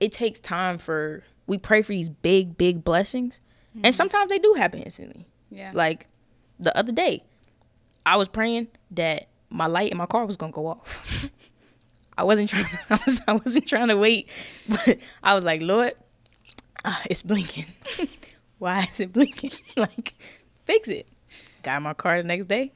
it 0.00 0.10
takes 0.12 0.40
time 0.40 0.76
for 0.76 1.22
we 1.46 1.56
pray 1.56 1.80
for 1.82 1.92
these 1.92 2.08
big, 2.08 2.56
big 2.56 2.82
blessings. 2.84 3.40
And 3.82 3.94
sometimes 3.94 4.28
they 4.28 4.38
do 4.38 4.54
happen 4.54 4.80
instantly. 4.82 5.26
Yeah. 5.50 5.70
Like 5.74 6.06
the 6.58 6.76
other 6.76 6.90
day, 6.92 7.22
I 8.06 8.16
was 8.16 8.28
praying 8.28 8.68
that 8.92 9.28
my 9.54 9.66
light 9.66 9.92
in 9.92 9.96
my 9.96 10.06
car 10.06 10.26
was 10.26 10.36
gonna 10.36 10.52
go 10.52 10.66
off. 10.66 11.30
I 12.18 12.24
wasn't 12.24 12.50
trying. 12.50 12.66
I 12.90 12.98
was. 13.06 13.20
I 13.26 13.32
wasn't 13.32 13.66
trying 13.66 13.88
to 13.88 13.96
wait, 13.96 14.28
but 14.68 14.98
I 15.22 15.34
was 15.34 15.44
like, 15.44 15.62
Lord, 15.62 15.92
ah, 16.84 17.00
it's 17.08 17.22
blinking. 17.22 17.66
Why 18.58 18.80
is 18.92 19.00
it 19.00 19.12
blinking? 19.12 19.52
like, 19.76 20.14
fix 20.64 20.88
it. 20.88 21.06
Got 21.62 21.78
in 21.78 21.82
my 21.84 21.94
car 21.94 22.20
the 22.20 22.26
next 22.26 22.46
day, 22.46 22.72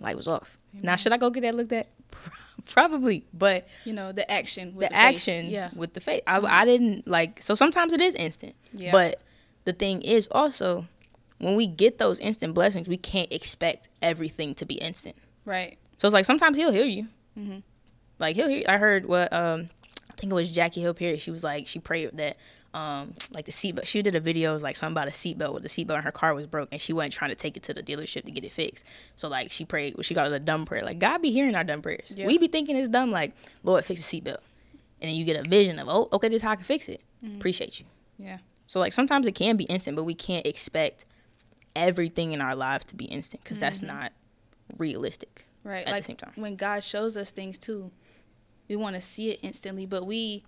light 0.00 0.16
was 0.16 0.28
off. 0.28 0.58
Now 0.82 0.96
should 0.96 1.12
I 1.12 1.16
go 1.16 1.28
get 1.30 1.42
that 1.42 1.54
looked 1.54 1.72
at? 1.72 1.88
Probably, 2.66 3.24
but 3.34 3.66
you 3.84 3.92
know 3.92 4.12
the 4.12 4.30
action. 4.30 4.74
With 4.76 4.88
the, 4.88 4.94
the, 4.94 5.00
faith. 5.00 5.14
action 5.16 5.46
Yeah. 5.46 5.70
with 5.74 5.94
the 5.94 6.00
faith. 6.00 6.22
I, 6.26 6.38
I 6.38 6.64
didn't 6.64 7.08
like. 7.08 7.42
So 7.42 7.54
sometimes 7.56 7.92
it 7.92 8.00
is 8.00 8.14
instant, 8.14 8.54
Yeah. 8.72 8.92
but 8.92 9.20
the 9.64 9.72
thing 9.72 10.02
is 10.02 10.28
also 10.30 10.86
when 11.38 11.56
we 11.56 11.66
get 11.66 11.98
those 11.98 12.20
instant 12.20 12.54
blessings, 12.54 12.86
we 12.86 12.96
can't 12.96 13.30
expect 13.32 13.88
everything 14.00 14.54
to 14.54 14.64
be 14.64 14.74
instant. 14.74 15.16
Right. 15.44 15.76
So 16.02 16.08
it's 16.08 16.14
like 16.14 16.24
sometimes 16.24 16.56
he'll 16.56 16.72
hear 16.72 16.84
you. 16.84 17.06
Mm-hmm. 17.38 17.58
Like 18.18 18.34
he'll 18.34 18.48
hear. 18.48 18.64
I 18.66 18.76
heard 18.76 19.06
what 19.06 19.32
um, 19.32 19.68
I 20.10 20.14
think 20.14 20.32
it 20.32 20.34
was 20.34 20.50
Jackie 20.50 20.80
Hill 20.80 20.94
Perry. 20.94 21.16
She 21.18 21.30
was 21.30 21.44
like 21.44 21.68
she 21.68 21.78
prayed 21.78 22.10
that 22.14 22.38
um 22.74 23.14
like 23.30 23.44
the 23.44 23.52
seatbelt. 23.52 23.86
She 23.86 24.02
did 24.02 24.16
a 24.16 24.20
video 24.20 24.50
it 24.50 24.54
was 24.54 24.64
like 24.64 24.74
something 24.74 24.94
about 24.94 25.06
a 25.06 25.12
seatbelt 25.12 25.54
with 25.54 25.62
the 25.62 25.68
seatbelt 25.68 25.94
and 25.94 26.04
her 26.04 26.10
car 26.10 26.34
was 26.34 26.48
broke 26.48 26.70
and 26.72 26.80
she 26.80 26.92
wasn't 26.92 27.12
trying 27.12 27.30
to 27.30 27.36
take 27.36 27.56
it 27.56 27.62
to 27.62 27.72
the 27.72 27.84
dealership 27.84 28.24
to 28.24 28.32
get 28.32 28.42
it 28.42 28.50
fixed. 28.50 28.84
So 29.14 29.28
like 29.28 29.52
she 29.52 29.64
prayed. 29.64 29.94
She 30.04 30.12
got 30.12 30.32
a 30.32 30.40
dumb 30.40 30.64
prayer. 30.64 30.82
Like 30.82 30.98
God 30.98 31.22
be 31.22 31.30
hearing 31.30 31.54
our 31.54 31.62
dumb 31.62 31.82
prayers. 31.82 32.12
Yeah. 32.16 32.26
We 32.26 32.36
be 32.36 32.48
thinking 32.48 32.76
it's 32.76 32.88
dumb. 32.88 33.12
Like 33.12 33.32
Lord 33.62 33.84
fix 33.84 34.10
the 34.10 34.20
seatbelt, 34.20 34.38
and 35.00 35.08
then 35.08 35.14
you 35.14 35.24
get 35.24 35.36
a 35.36 35.48
vision 35.48 35.78
of 35.78 35.88
oh 35.88 36.08
okay 36.14 36.26
this 36.26 36.38
is 36.38 36.42
how 36.42 36.50
I 36.50 36.56
can 36.56 36.64
fix 36.64 36.88
it. 36.88 37.00
Appreciate 37.36 37.78
you. 37.78 37.86
Yeah. 38.18 38.38
So 38.66 38.80
like 38.80 38.92
sometimes 38.92 39.24
it 39.28 39.36
can 39.36 39.56
be 39.56 39.64
instant, 39.66 39.94
but 39.94 40.02
we 40.02 40.14
can't 40.14 40.44
expect 40.48 41.04
everything 41.76 42.32
in 42.32 42.40
our 42.40 42.56
lives 42.56 42.86
to 42.86 42.96
be 42.96 43.04
instant 43.04 43.44
because 43.44 43.60
that's 43.60 43.82
not 43.82 44.10
realistic. 44.76 45.46
Right. 45.64 45.80
At 45.80 45.86
the 45.86 45.92
like 45.92 46.04
same 46.04 46.16
time. 46.16 46.32
when 46.36 46.56
God 46.56 46.82
shows 46.82 47.16
us 47.16 47.30
things 47.30 47.58
too, 47.58 47.90
we 48.68 48.76
want 48.76 48.96
to 48.96 49.00
see 49.00 49.30
it 49.30 49.40
instantly, 49.42 49.86
but 49.86 50.06
we 50.06 50.44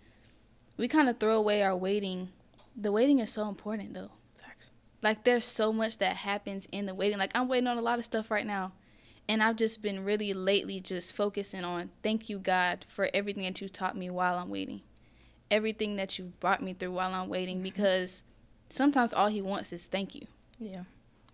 we 0.76 0.88
kind 0.88 1.08
of 1.08 1.18
throw 1.18 1.36
away 1.36 1.62
our 1.62 1.76
waiting. 1.76 2.30
The 2.76 2.90
waiting 2.90 3.18
is 3.20 3.32
so 3.32 3.48
important 3.48 3.94
though. 3.94 4.10
Facts. 4.36 4.70
Like 5.02 5.24
there's 5.24 5.44
so 5.44 5.72
much 5.72 5.98
that 5.98 6.16
happens 6.16 6.66
in 6.72 6.86
the 6.86 6.94
waiting. 6.94 7.18
Like 7.18 7.32
I'm 7.34 7.48
waiting 7.48 7.68
on 7.68 7.78
a 7.78 7.82
lot 7.82 7.98
of 7.98 8.04
stuff 8.04 8.30
right 8.30 8.46
now. 8.46 8.72
And 9.26 9.42
I've 9.42 9.56
just 9.56 9.80
been 9.80 10.04
really 10.04 10.34
lately 10.34 10.80
just 10.80 11.16
focusing 11.16 11.64
on 11.64 11.90
thank 12.02 12.28
you 12.28 12.38
God 12.38 12.84
for 12.88 13.08
everything 13.14 13.44
that 13.44 13.60
you 13.60 13.68
taught 13.68 13.96
me 13.96 14.10
while 14.10 14.36
I'm 14.36 14.50
waiting. 14.50 14.82
Everything 15.50 15.96
that 15.96 16.18
you've 16.18 16.38
brought 16.40 16.62
me 16.62 16.74
through 16.74 16.92
while 16.92 17.14
I'm 17.14 17.28
waiting 17.28 17.56
mm-hmm. 17.56 17.64
because 17.64 18.22
sometimes 18.68 19.14
all 19.14 19.28
he 19.28 19.40
wants 19.40 19.72
is 19.72 19.86
thank 19.86 20.14
you. 20.14 20.26
Yeah. 20.58 20.82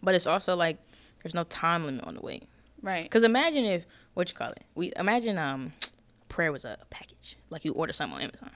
But 0.02 0.14
it's 0.14 0.26
also 0.26 0.54
like 0.54 0.78
there's 1.22 1.34
no 1.34 1.44
time 1.44 1.84
limit 1.84 2.04
on 2.04 2.14
the 2.14 2.20
wait. 2.20 2.44
Right. 2.82 3.04
Because 3.04 3.22
imagine 3.24 3.64
if 3.64 3.84
what 4.14 4.30
you 4.30 4.36
call 4.36 4.50
it? 4.50 4.64
We 4.74 4.92
imagine 4.96 5.38
um 5.38 5.72
prayer 6.28 6.52
was 6.52 6.64
a 6.64 6.78
package. 6.90 7.36
Like 7.50 7.64
you 7.64 7.72
order 7.72 7.92
something 7.92 8.16
on 8.16 8.22
Amazon. 8.22 8.50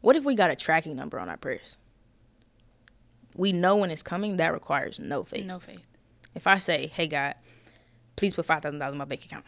What 0.00 0.16
if 0.16 0.24
we 0.24 0.34
got 0.34 0.50
a 0.50 0.56
tracking 0.56 0.96
number 0.96 1.18
on 1.18 1.28
our 1.28 1.36
prayers? 1.36 1.76
We 3.36 3.52
know 3.52 3.76
when 3.76 3.90
it's 3.90 4.02
coming. 4.02 4.36
That 4.36 4.52
requires 4.52 4.98
no 4.98 5.24
faith. 5.24 5.46
No 5.46 5.58
faith. 5.58 5.86
If 6.34 6.46
I 6.46 6.58
say, 6.58 6.88
"Hey 6.88 7.06
God, 7.06 7.34
please 8.16 8.34
put 8.34 8.46
five 8.46 8.62
thousand 8.62 8.80
dollars 8.80 8.92
in 8.94 8.98
my 8.98 9.04
bank 9.04 9.24
account," 9.24 9.44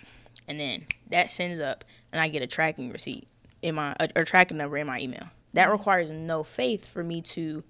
and 0.49 0.59
then 0.59 0.87
that 1.11 1.31
sends 1.31 1.61
up, 1.61 1.85
and 2.13 2.21
I 2.21 2.29
get 2.29 2.43
a 2.43 2.47
tracking 2.47 2.91
receipt 2.91 3.27
in 3.63 3.75
my 3.75 3.95
a, 4.01 4.09
a 4.17 4.25
tracking 4.25 4.57
number 4.57 4.77
in 4.77 4.87
my 4.87 5.01
email, 5.01 5.29
that 5.55 5.71
requires 5.71 6.11
no 6.11 6.43
faith 6.43 6.87
for 6.87 7.03
me 7.03 7.21
to 7.23 7.65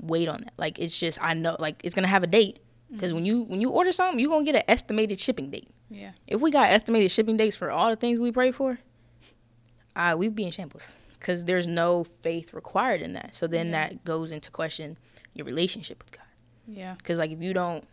wait 0.00 0.28
on 0.28 0.40
that. 0.42 0.54
Like 0.56 0.78
it's 0.78 0.98
just 0.98 1.22
I 1.22 1.34
know 1.34 1.56
like 1.58 1.80
it's 1.84 1.94
gonna 1.94 2.08
have 2.08 2.22
a 2.22 2.26
date 2.28 2.58
because 2.92 3.12
when 3.14 3.24
you 3.24 3.42
when 3.42 3.60
you 3.60 3.70
order 3.70 3.92
something, 3.92 4.18
you're 4.18 4.30
gonna 4.30 4.44
get 4.44 4.56
an 4.56 4.62
estimated 4.68 5.18
shipping 5.20 5.50
date. 5.50 5.68
Yeah. 5.90 6.12
If 6.26 6.40
we 6.40 6.50
got 6.50 6.70
estimated 6.70 7.10
shipping 7.10 7.36
dates 7.36 7.56
for 7.56 7.70
all 7.70 7.90
the 7.90 7.96
things 7.96 8.20
we 8.20 8.32
pray 8.32 8.50
for, 8.50 8.78
uh, 9.96 10.14
we'd 10.18 10.34
be 10.34 10.44
in 10.44 10.50
shambles 10.50 10.92
because 11.18 11.44
there's 11.46 11.66
no 11.66 12.04
faith 12.04 12.52
required 12.54 13.00
in 13.02 13.12
that. 13.14 13.34
So 13.34 13.46
then 13.46 13.66
Yeah. 13.66 13.72
that 13.88 14.04
goes 14.04 14.32
into 14.32 14.50
question 14.50 14.96
your 15.34 15.44
relationship 15.46 16.02
with 16.04 16.12
God. 16.12 16.26
Yeah. 16.66 16.94
Because 16.94 17.18
like 17.18 17.30
if 17.30 17.40
you 17.42 17.52
don't, 17.54 17.84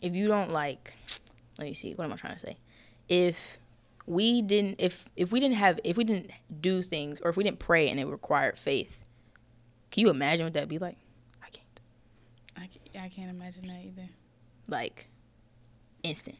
if 0.00 0.14
you 0.14 0.28
don't 0.28 0.50
like, 0.50 0.94
let 1.58 1.66
me 1.66 1.74
see, 1.74 1.92
what 1.94 2.04
am 2.04 2.12
I 2.12 2.16
trying 2.16 2.34
to 2.34 2.40
say? 2.40 2.56
If 3.08 3.58
we 4.06 4.42
didn't, 4.42 4.76
if 4.80 5.08
if 5.16 5.30
we 5.32 5.38
didn't 5.40 5.56
have, 5.56 5.78
if 5.84 5.96
we 5.96 6.04
didn't 6.04 6.30
do 6.60 6.82
things, 6.82 7.20
or 7.20 7.30
if 7.30 7.36
we 7.36 7.44
didn't 7.44 7.58
pray 7.60 7.88
and 7.88 8.00
it 8.00 8.06
required 8.06 8.58
faith, 8.58 9.04
can 9.90 10.00
you 10.02 10.10
imagine 10.10 10.46
what 10.46 10.52
that'd 10.54 10.68
be 10.68 10.78
like? 10.78 10.96
I 12.56 12.60
can't. 12.68 13.04
I 13.04 13.08
can't, 13.08 13.30
imagine 13.30 13.64
that 13.64 13.80
either. 13.84 14.08
Like, 14.68 15.08
instant. 16.02 16.36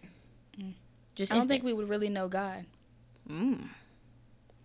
Mm. 0.59 0.75
Just 1.15 1.33
I 1.33 1.35
don't 1.37 1.43
instant. 1.43 1.49
think 1.49 1.65
we 1.65 1.73
would 1.73 1.89
really 1.89 2.09
know 2.09 2.29
God 2.29 2.67
Mm. 3.31 3.69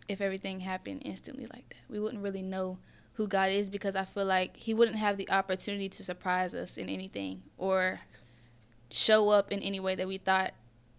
if 0.07 0.19
everything 0.21 0.61
happened 0.61 1.03
instantly 1.05 1.45
like 1.53 1.69
that. 1.69 1.77
We 1.89 1.99
wouldn't 1.99 2.23
really 2.23 2.41
know 2.41 2.79
who 3.13 3.27
God 3.27 3.49
is 3.51 3.69
because 3.69 3.95
I 3.95 4.03
feel 4.05 4.25
like 4.25 4.57
He 4.57 4.73
wouldn't 4.73 4.97
have 4.97 5.17
the 5.17 5.29
opportunity 5.29 5.89
to 5.89 6.03
surprise 6.03 6.53
us 6.55 6.75
in 6.77 6.89
anything 6.89 7.43
or 7.57 8.01
show 8.89 9.29
up 9.29 9.51
in 9.51 9.59
any 9.61 9.79
way 9.79 9.95
that 9.95 10.07
we 10.07 10.17
thought 10.17 10.53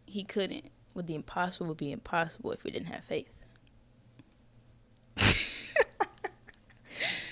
He 0.06 0.22
couldn't. 0.24 0.70
Would 0.94 1.06
the 1.06 1.14
impossible 1.14 1.68
would 1.68 1.76
be 1.76 1.92
impossible 1.92 2.52
if 2.52 2.64
we 2.64 2.70
didn't 2.70 2.88
have 2.88 3.04
faith? 3.04 3.34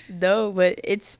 no, 0.09 0.51
but 0.51 0.79
it's 0.83 1.17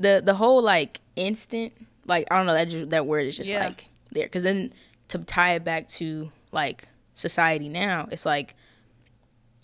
the 0.00 0.20
the 0.24 0.34
whole 0.34 0.62
like 0.62 1.00
instant 1.14 1.72
like 2.06 2.26
I 2.30 2.36
don't 2.36 2.46
know 2.46 2.54
that 2.54 2.68
just, 2.68 2.90
that 2.90 3.06
word 3.06 3.26
is 3.26 3.36
just 3.36 3.48
Yeah. 3.50 3.66
like 3.66 3.86
there. 4.10 4.24
Because 4.24 4.42
then 4.42 4.72
to 5.08 5.18
tie 5.18 5.54
it 5.54 5.64
back 5.64 5.86
to 5.88 6.32
like 6.52 6.88
society 7.14 7.68
now 7.68 8.08
it's 8.10 8.24
like 8.26 8.54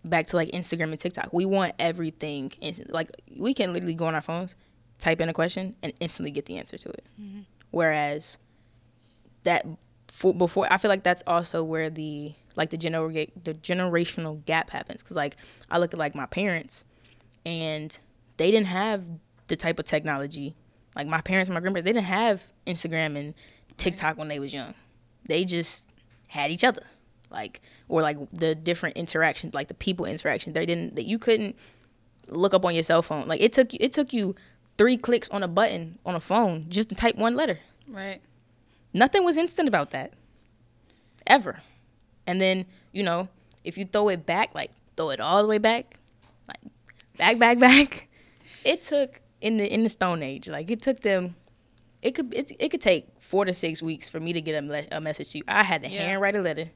back 0.04 0.26
to 0.28 0.36
like 0.36 0.50
Instagram 0.52 0.90
and 0.90 0.98
TikTok. 0.98 1.32
We 1.32 1.44
want 1.44 1.72
everything 1.78 2.52
instant 2.60 2.92
like 2.92 3.10
we 3.36 3.54
can 3.54 3.72
literally 3.72 3.94
go 3.94 4.06
on 4.06 4.14
our 4.14 4.20
phones 4.22 4.54
type 4.98 5.20
in 5.20 5.28
a 5.28 5.32
question 5.32 5.74
and 5.82 5.92
instantly 6.00 6.30
get 6.30 6.46
the 6.46 6.56
answer 6.58 6.78
to 6.78 6.88
it. 6.90 7.04
Mm-hmm. 7.20 7.40
Whereas 7.70 8.38
that 9.44 9.66
for, 10.08 10.32
before 10.32 10.72
I 10.72 10.78
feel 10.78 10.88
like 10.90 11.02
that's 11.02 11.22
also 11.26 11.62
where 11.64 11.90
the 11.90 12.34
like 12.56 12.70
the 12.70 12.78
gener- 12.78 13.30
the 13.42 13.54
generational 13.54 14.44
gap 14.44 14.70
happens. 14.70 15.02
Because 15.02 15.16
like 15.16 15.36
I 15.70 15.78
look 15.78 15.92
at 15.92 15.98
like 15.98 16.14
my 16.14 16.26
parents 16.26 16.84
and 17.44 17.98
they 18.36 18.50
didn't 18.50 18.66
have 18.68 19.04
the 19.48 19.56
type 19.56 19.78
of 19.78 19.84
technology. 19.84 20.54
Like 20.94 21.06
my 21.06 21.20
parents 21.20 21.48
and 21.48 21.54
my 21.54 21.60
grandparents 21.60 21.84
they 21.84 21.92
didn't 21.92 22.06
have 22.06 22.44
Instagram 22.66 23.16
and 23.16 23.34
TikTok 23.76 24.16
when 24.16 24.28
they 24.28 24.38
was 24.38 24.52
young. 24.52 24.74
They 25.26 25.44
just 25.44 25.88
had 26.28 26.50
each 26.50 26.64
other. 26.64 26.82
Like 27.30 27.60
or 27.88 28.02
like 28.02 28.16
the 28.32 28.54
different 28.54 28.96
interactions 28.96 29.54
like 29.54 29.68
the 29.68 29.74
people 29.74 30.06
interaction 30.06 30.52
they 30.52 30.66
didn't 30.66 30.96
that 30.96 31.04
you 31.04 31.18
couldn't 31.18 31.56
look 32.28 32.54
up 32.54 32.64
on 32.64 32.74
your 32.74 32.82
cell 32.82 33.02
phone. 33.02 33.26
Like 33.28 33.40
it 33.40 33.52
took 33.52 33.74
it 33.74 33.92
took 33.92 34.12
you 34.12 34.34
three 34.78 34.96
clicks 34.96 35.28
on 35.30 35.42
a 35.42 35.48
button 35.48 35.98
on 36.04 36.14
a 36.14 36.20
phone 36.20 36.66
just 36.68 36.88
to 36.90 36.94
type 36.94 37.16
one 37.16 37.34
letter. 37.34 37.58
Right. 37.88 38.20
Nothing 38.92 39.24
was 39.24 39.36
instant 39.36 39.68
about 39.68 39.90
that. 39.90 40.12
Ever. 41.26 41.60
And 42.26 42.40
then, 42.40 42.66
you 42.92 43.02
know, 43.02 43.28
if 43.64 43.76
you 43.78 43.84
throw 43.84 44.08
it 44.08 44.26
back, 44.26 44.54
like 44.54 44.70
throw 44.96 45.10
it 45.10 45.20
all 45.20 45.42
the 45.42 45.48
way 45.48 45.58
back, 45.58 45.98
like 46.48 46.60
back, 47.16 47.38
back, 47.38 47.58
back, 47.60 48.08
it 48.64 48.82
took 48.82 49.20
in 49.46 49.56
the 49.58 49.66
in 49.72 49.82
the 49.82 49.88
Stone 49.88 50.22
Age, 50.22 50.48
like 50.48 50.70
it 50.70 50.80
took 50.82 51.00
them 51.00 51.34
it 52.02 52.14
could 52.14 52.32
it, 52.34 52.52
it 52.58 52.68
could 52.70 52.80
take 52.80 53.08
four 53.20 53.44
to 53.44 53.54
six 53.54 53.82
weeks 53.82 54.08
for 54.08 54.20
me 54.20 54.32
to 54.32 54.40
get 54.40 54.54
a, 54.62 54.96
a 54.96 55.00
message 55.00 55.30
to 55.32 55.38
you. 55.38 55.44
I 55.48 55.62
had 55.62 55.82
to 55.82 55.88
Yeah. 55.88 56.02
handwrite 56.08 56.36
a 56.36 56.42
letter, 56.42 56.70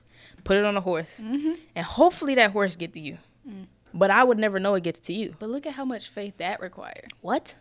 put 0.45 0.57
it 0.57 0.65
on 0.65 0.77
a 0.77 0.81
horse, 0.81 1.21
mm-hmm. 1.23 1.53
and 1.77 1.85
hopefully 1.87 2.35
that 2.37 2.51
horse 2.53 2.77
get 2.77 2.93
to 2.95 3.01
you. 3.01 3.19
Mm. 3.49 3.67
But 3.93 4.11
I 4.11 4.23
would 4.25 4.39
never 4.39 4.59
know 4.61 4.75
it 4.75 4.83
gets 4.83 5.01
to 5.01 5.13
you. 5.13 5.35
But 5.39 5.49
look 5.51 5.67
at 5.67 5.75
how 5.75 5.85
much 5.85 6.09
faith 6.09 6.35
that 6.39 6.61
required. 6.61 7.13
What? 7.21 7.55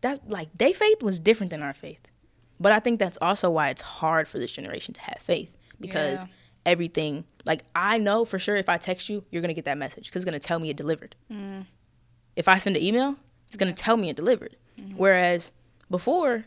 That's 0.00 0.20
like 0.26 0.48
their 0.56 0.72
faith 0.74 1.02
was 1.02 1.18
different 1.20 1.50
than 1.50 1.62
our 1.62 1.74
faith. 1.74 2.00
But 2.60 2.72
I 2.72 2.80
think 2.80 2.98
that's 3.00 3.18
also 3.20 3.50
why 3.50 3.68
it's 3.70 3.82
hard 3.82 4.28
for 4.28 4.38
this 4.38 4.52
generation 4.52 4.94
to 4.94 5.00
have 5.02 5.18
faith 5.20 5.56
because 5.80 6.22
Yeah. 6.22 6.28
everything, 6.66 7.24
like 7.44 7.64
I 7.74 7.98
know 7.98 8.24
for 8.24 8.38
sure 8.38 8.56
if 8.56 8.68
I 8.68 8.78
text 8.78 9.08
you, 9.08 9.24
you're 9.30 9.42
gonna 9.42 9.54
get 9.54 9.64
that 9.66 9.78
message 9.78 10.06
because 10.06 10.22
it's 10.22 10.24
gonna 10.30 10.38
tell 10.38 10.58
me 10.58 10.70
it 10.70 10.76
delivered. 10.76 11.16
Mm. 11.30 11.66
If 12.36 12.48
I 12.48 12.58
send 12.58 12.76
an 12.76 12.82
email, 12.82 13.16
it's 13.46 13.56
gonna 13.56 13.72
tell 13.72 13.96
me 13.96 14.08
it 14.10 14.16
delivered. 14.16 14.56
Mm-hmm. 14.78 14.96
Whereas 14.96 15.52
before, 15.90 16.46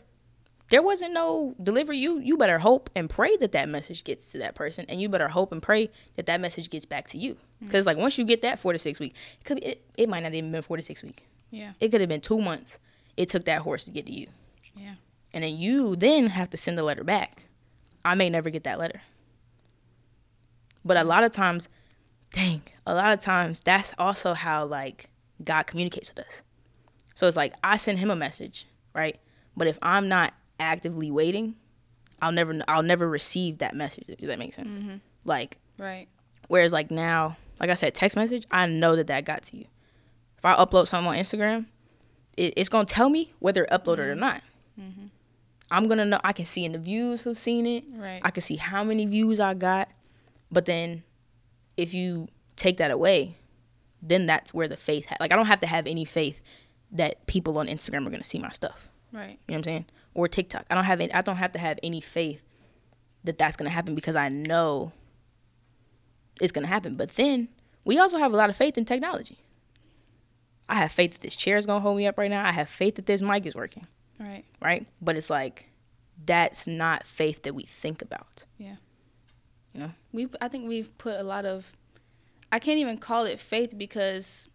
there 0.70 0.82
wasn't 0.82 1.12
no 1.12 1.54
delivery. 1.62 1.98
You 1.98 2.20
you 2.20 2.36
better 2.36 2.58
hope 2.58 2.90
and 2.94 3.10
pray 3.10 3.36
that 3.38 3.52
that 3.52 3.68
message 3.68 4.04
gets 4.04 4.30
to 4.32 4.38
that 4.38 4.54
person, 4.54 4.86
and 4.88 5.00
you 5.00 5.08
better 5.08 5.28
hope 5.28 5.52
and 5.52 5.62
pray 5.62 5.90
that 6.16 6.26
that 6.26 6.40
message 6.40 6.70
gets 6.70 6.86
back 6.86 7.08
to 7.08 7.18
you. 7.18 7.34
Mm-hmm. 7.34 7.66
Because 7.66 7.86
like 7.86 7.96
once 7.96 8.18
you 8.18 8.24
get 8.24 8.42
that 8.42 8.58
four 8.58 8.72
to 8.72 8.78
six 8.78 9.00
week, 9.00 9.14
it 9.40 9.44
could 9.44 9.56
be, 9.60 9.66
it, 9.66 9.84
it 9.96 10.08
might 10.08 10.22
not 10.22 10.34
even 10.34 10.52
been 10.52 10.62
four 10.62 10.76
to 10.76 10.82
six 10.82 11.02
week. 11.02 11.26
Yeah. 11.50 11.72
It 11.80 11.88
could 11.88 12.00
have 12.00 12.08
been 12.08 12.20
two 12.20 12.40
months. 12.40 12.78
It 13.16 13.28
took 13.28 13.44
that 13.44 13.62
horse 13.62 13.84
to 13.86 13.90
get 13.90 14.06
to 14.06 14.12
you. 14.12 14.28
Yeah. 14.76 14.94
And 15.32 15.44
then 15.44 15.56
you 15.56 15.96
then 15.96 16.28
have 16.28 16.50
to 16.50 16.56
send 16.56 16.78
the 16.78 16.82
letter 16.82 17.04
back. 17.04 17.44
I 18.04 18.14
may 18.14 18.30
never 18.30 18.50
get 18.50 18.64
that 18.64 18.78
letter. 18.78 19.02
But 20.84 20.96
a 20.96 21.04
lot 21.04 21.24
of 21.24 21.32
times, 21.32 21.68
dang, 22.32 22.62
a 22.86 22.94
lot 22.94 23.12
of 23.12 23.20
times 23.20 23.60
that's 23.60 23.92
also 23.98 24.34
how 24.34 24.64
like 24.64 25.10
God 25.42 25.64
communicates 25.64 26.14
with 26.14 26.24
us. 26.24 26.42
So 27.14 27.26
it's 27.26 27.36
like 27.36 27.54
I 27.62 27.76
send 27.76 27.98
him 27.98 28.10
a 28.10 28.16
message, 28.16 28.66
right? 28.94 29.18
But 29.56 29.66
if 29.66 29.78
I'm 29.82 30.08
not 30.08 30.34
actively 30.58 31.10
waiting, 31.10 31.56
I'll 32.22 32.32
never 32.32 32.58
I'll 32.68 32.82
never 32.82 33.08
receive 33.08 33.58
that 33.58 33.74
message. 33.74 34.04
If 34.08 34.20
that 34.20 34.38
makes 34.38 34.56
sense. 34.56 34.74
Mm-hmm. 34.74 34.96
Like 35.24 35.58
Right. 35.78 36.08
whereas 36.48 36.72
like 36.72 36.90
now, 36.90 37.36
like 37.58 37.70
I 37.70 37.74
said, 37.74 37.94
text 37.94 38.16
message, 38.16 38.46
I 38.50 38.66
know 38.66 38.96
that 38.96 39.06
that 39.08 39.24
got 39.24 39.42
to 39.44 39.56
you. 39.56 39.64
If 40.38 40.44
I 40.44 40.54
upload 40.54 40.88
something 40.88 41.08
on 41.08 41.16
Instagram, 41.16 41.66
it, 42.36 42.54
it's 42.56 42.68
gonna 42.68 42.84
tell 42.86 43.10
me 43.10 43.32
whether 43.38 43.64
it 43.64 43.70
uploaded 43.70 43.98
or 43.98 44.10
mm-hmm. 44.12 44.20
not. 44.20 44.42
Mm-hmm. 44.80 45.06
I'm 45.70 45.88
gonna 45.88 46.04
know. 46.04 46.20
I 46.24 46.32
can 46.32 46.44
see 46.44 46.64
in 46.64 46.72
the 46.72 46.78
views 46.78 47.22
who's 47.22 47.38
seen 47.38 47.66
it. 47.66 47.84
Right. 47.92 48.20
I 48.24 48.30
can 48.30 48.42
see 48.42 48.56
how 48.56 48.82
many 48.84 49.06
views 49.06 49.40
I 49.40 49.54
got. 49.54 49.88
But 50.50 50.64
then, 50.66 51.04
if 51.76 51.94
you 51.94 52.28
take 52.56 52.78
that 52.78 52.90
away, 52.90 53.36
then 54.02 54.26
that's 54.26 54.52
where 54.52 54.68
the 54.68 54.76
faith. 54.76 55.06
Ha- 55.06 55.16
like 55.20 55.32
I 55.32 55.36
don't 55.36 55.46
have 55.46 55.60
to 55.60 55.66
have 55.66 55.86
any 55.86 56.04
faith 56.04 56.42
that 56.92 57.26
people 57.26 57.58
on 57.58 57.66
Instagram 57.66 58.06
are 58.06 58.10
gonna 58.10 58.24
see 58.24 58.38
my 58.38 58.50
stuff. 58.50 58.88
Right. 59.12 59.30
You 59.30 59.32
know 59.32 59.38
what 59.48 59.56
I'm 59.58 59.64
saying? 59.64 59.84
Or 60.14 60.28
TikTok. 60.28 60.66
I 60.70 60.74
don't 60.74 60.84
have 60.84 61.00
any, 61.00 61.12
I 61.12 61.20
don't 61.22 61.36
have 61.36 61.52
to 61.52 61.58
have 61.58 61.78
any 61.82 62.00
faith 62.00 62.42
that 63.24 63.38
that's 63.38 63.56
gonna 63.56 63.70
happen 63.70 63.94
because 63.94 64.16
I 64.16 64.28
know 64.28 64.92
it's 66.40 66.52
gonna 66.52 66.66
happen. 66.66 66.96
But 66.96 67.14
then 67.16 67.48
we 67.84 67.98
also 67.98 68.18
have 68.18 68.32
a 68.32 68.36
lot 68.36 68.50
of 68.50 68.56
faith 68.56 68.76
in 68.78 68.84
technology. 68.84 69.38
I 70.68 70.76
have 70.76 70.92
faith 70.92 71.12
that 71.14 71.20
this 71.22 71.34
chair 71.36 71.56
is 71.56 71.66
gonna 71.66 71.80
hold 71.80 71.96
me 71.96 72.06
up 72.06 72.16
right 72.18 72.30
now. 72.30 72.44
I 72.46 72.52
have 72.52 72.68
faith 72.68 72.94
that 72.96 73.06
this 73.06 73.20
mic 73.22 73.46
is 73.46 73.54
working, 73.54 73.86
Right. 74.18 74.44
right? 74.60 74.86
But 75.02 75.16
it's 75.16 75.30
like 75.30 75.68
that's 76.26 76.66
not 76.66 77.06
faith 77.06 77.42
that 77.42 77.54
we 77.54 77.64
think 77.64 78.02
about. 78.02 78.44
Yeah. 78.58 78.76
You 79.72 79.80
know? 79.80 79.90
We 80.12 80.28
I 80.40 80.48
think 80.48 80.68
we've 80.68 80.96
put 80.98 81.18
a 81.18 81.22
lot 81.22 81.46
of 81.46 81.72
I 82.52 82.58
can't 82.58 82.78
even 82.78 82.98
call 82.98 83.24
it 83.24 83.38
faith 83.40 83.76
because 83.78 84.48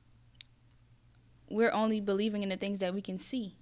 we're 1.50 1.72
only 1.72 2.00
believing 2.00 2.44
in 2.44 2.50
the 2.50 2.58
things 2.58 2.80
that 2.80 2.94
we 2.94 3.02
can 3.02 3.20
see. 3.20 3.56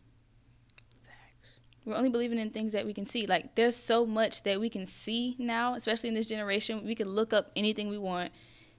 Facts. 1.06 1.60
We're 1.86 1.96
only 1.96 2.10
believing 2.10 2.40
in 2.40 2.50
things 2.50 2.72
that 2.72 2.86
we 2.86 2.94
can 2.94 3.06
see. 3.06 3.28
Like 3.28 3.56
there's 3.56 3.76
so 3.76 4.06
much 4.06 4.44
that 4.44 4.60
we 4.60 4.70
can 4.70 4.88
see 4.88 5.36
now, 5.38 5.76
especially 5.76 6.10
in 6.10 6.16
this 6.16 6.30
generation. 6.30 6.86
We 6.86 6.96
can 6.96 7.10
look 7.10 7.34
up 7.34 7.52
anything 7.56 7.90
we 7.90 7.98
want, 7.98 8.32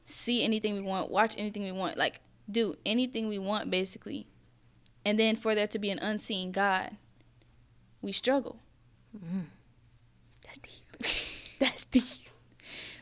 see 0.04 0.42
anything 0.42 0.74
we 0.74 0.82
want, 0.82 1.10
watch 1.10 1.34
anything 1.36 1.64
we 1.64 1.72
want, 1.72 1.96
like 1.96 2.20
do 2.50 2.76
anything 2.84 3.28
we 3.28 3.38
want 3.38 3.70
basically. 3.70 4.26
And 5.04 5.18
then 5.18 5.36
for 5.36 5.54
there 5.54 5.66
to 5.66 5.78
be 5.78 5.90
an 5.90 5.98
unseen 5.98 6.50
God, 6.50 6.96
we 8.00 8.12
struggle. 8.12 8.58
Mm. 9.14 9.44
That's 10.44 10.58
deep. 10.58 11.12
that's 11.58 11.84
deep. 11.84 12.30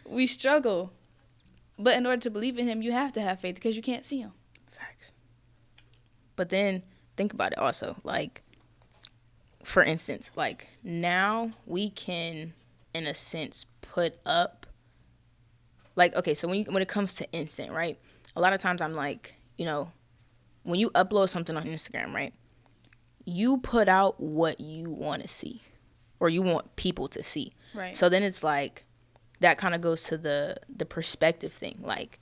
We 0.04 0.26
struggle. 0.26 0.92
But 1.78 1.96
in 1.96 2.06
order 2.06 2.20
to 2.22 2.30
believe 2.30 2.58
in 2.58 2.66
him, 2.66 2.82
you 2.82 2.92
have 2.92 3.12
to 3.14 3.20
have 3.20 3.40
faith 3.40 3.54
because 3.54 3.76
you 3.76 3.82
can't 3.82 4.04
see 4.04 4.20
him. 4.20 4.32
But 6.36 6.48
then 6.48 6.82
think 7.16 7.32
about 7.32 7.52
it 7.52 7.58
also. 7.58 7.96
Like, 8.04 8.42
for 9.64 9.82
instance, 9.82 10.30
like 10.36 10.68
now 10.82 11.52
we 11.66 11.90
can, 11.90 12.54
in 12.94 13.06
a 13.06 13.14
sense, 13.14 13.66
put 13.80 14.18
up. 14.24 14.66
Like, 15.94 16.14
okay, 16.16 16.34
so 16.34 16.48
when 16.48 16.60
you, 16.60 16.64
when 16.64 16.82
it 16.82 16.88
comes 16.88 17.14
to 17.16 17.30
instant, 17.32 17.72
right? 17.72 17.98
A 18.34 18.40
lot 18.40 18.52
of 18.52 18.60
times 18.60 18.80
I'm 18.80 18.94
like, 18.94 19.34
you 19.58 19.66
know, 19.66 19.92
when 20.62 20.80
you 20.80 20.90
upload 20.90 21.28
something 21.28 21.56
on 21.56 21.64
Instagram, 21.64 22.14
right? 22.14 22.32
You 23.24 23.58
put 23.58 23.88
out 23.88 24.20
what 24.20 24.60
you 24.60 24.90
want 24.90 25.22
to 25.22 25.28
see, 25.28 25.62
or 26.18 26.28
you 26.28 26.42
want 26.42 26.74
people 26.76 27.08
to 27.08 27.22
see. 27.22 27.52
Right. 27.74 27.96
So 27.96 28.08
then 28.08 28.22
it's 28.22 28.42
like 28.42 28.84
that 29.40 29.58
kind 29.58 29.74
of 29.74 29.80
goes 29.80 30.04
to 30.04 30.16
the 30.16 30.56
the 30.74 30.86
perspective 30.86 31.52
thing. 31.52 31.78
Like 31.82 32.18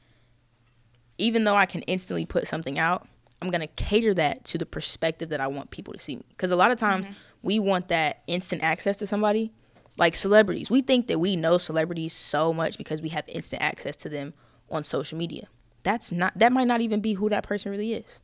even 1.17 1.45
though 1.45 1.55
I 1.55 1.67
can 1.67 1.83
instantly 1.83 2.27
put 2.27 2.49
something 2.49 2.79
out, 2.79 3.07
I'm 3.43 3.51
going 3.51 3.61
to 3.63 3.67
cater 3.67 4.15
that 4.15 4.45
to 4.47 4.59
the 4.59 4.67
perspective 4.67 5.31
that 5.31 5.41
I 5.41 5.47
want 5.47 5.71
people 5.71 5.93
to 5.95 5.99
see 5.99 6.17
me. 6.17 6.25
Cuz 6.37 6.51
a 6.51 6.57
lot 6.57 6.71
of 6.71 6.79
times 6.79 7.07
mm-hmm. 7.07 7.17
we 7.43 7.59
want 7.59 7.89
that 7.89 8.23
instant 8.27 8.63
access 8.63 8.99
to 8.99 9.07
somebody. 9.07 9.53
Like 9.99 10.15
celebrities, 10.15 10.71
we 10.71 10.81
think 10.81 11.09
that 11.09 11.19
we 11.19 11.37
know 11.37 11.59
celebrities 11.59 12.13
so 12.13 12.53
much 12.55 12.79
because 12.79 13.03
we 13.03 13.11
have 13.11 13.25
instant 13.29 13.61
access 13.61 13.97
to 13.97 14.09
them 14.09 14.33
on 14.71 14.85
social 14.85 15.19
media. 15.19 15.49
That's 15.83 16.13
not 16.13 16.39
that 16.39 16.53
might 16.53 16.67
not 16.67 16.81
even 16.81 17.01
be 17.01 17.15
who 17.15 17.29
that 17.29 17.43
person 17.43 17.71
really 17.71 17.93
is. 17.93 18.23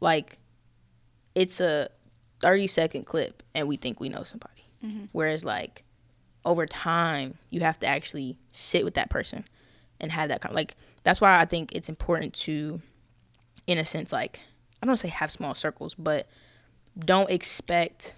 Like 0.00 0.38
it's 1.34 1.60
a 1.60 1.90
30 2.40 2.66
second 2.66 3.04
clip 3.04 3.42
and 3.54 3.68
we 3.68 3.76
think 3.76 4.00
we 4.00 4.08
know 4.08 4.22
somebody. 4.22 4.68
Mm-hmm. 4.84 5.04
Whereas 5.12 5.44
like 5.44 5.84
over 6.44 6.66
time, 6.66 7.38
you 7.50 7.60
have 7.60 7.78
to 7.80 7.86
actually 7.86 8.38
sit 8.52 8.84
with 8.84 8.94
that 8.94 9.10
person 9.10 9.44
and 10.00 10.12
have 10.12 10.28
that 10.28 10.40
kind 10.40 10.54
like 10.54 10.76
that's 11.02 11.20
why 11.20 11.40
I 11.40 11.44
think 11.44 11.72
it's 11.72 11.88
important 11.88 12.34
to 12.34 12.80
in 13.66 13.78
a 13.78 13.84
sense 13.84 14.12
like 14.12 14.40
I 14.82 14.86
don't 14.86 14.96
say 14.96 15.08
have 15.08 15.30
small 15.30 15.54
circles, 15.54 15.94
but 15.94 16.28
don't 16.98 17.30
expect 17.30 18.16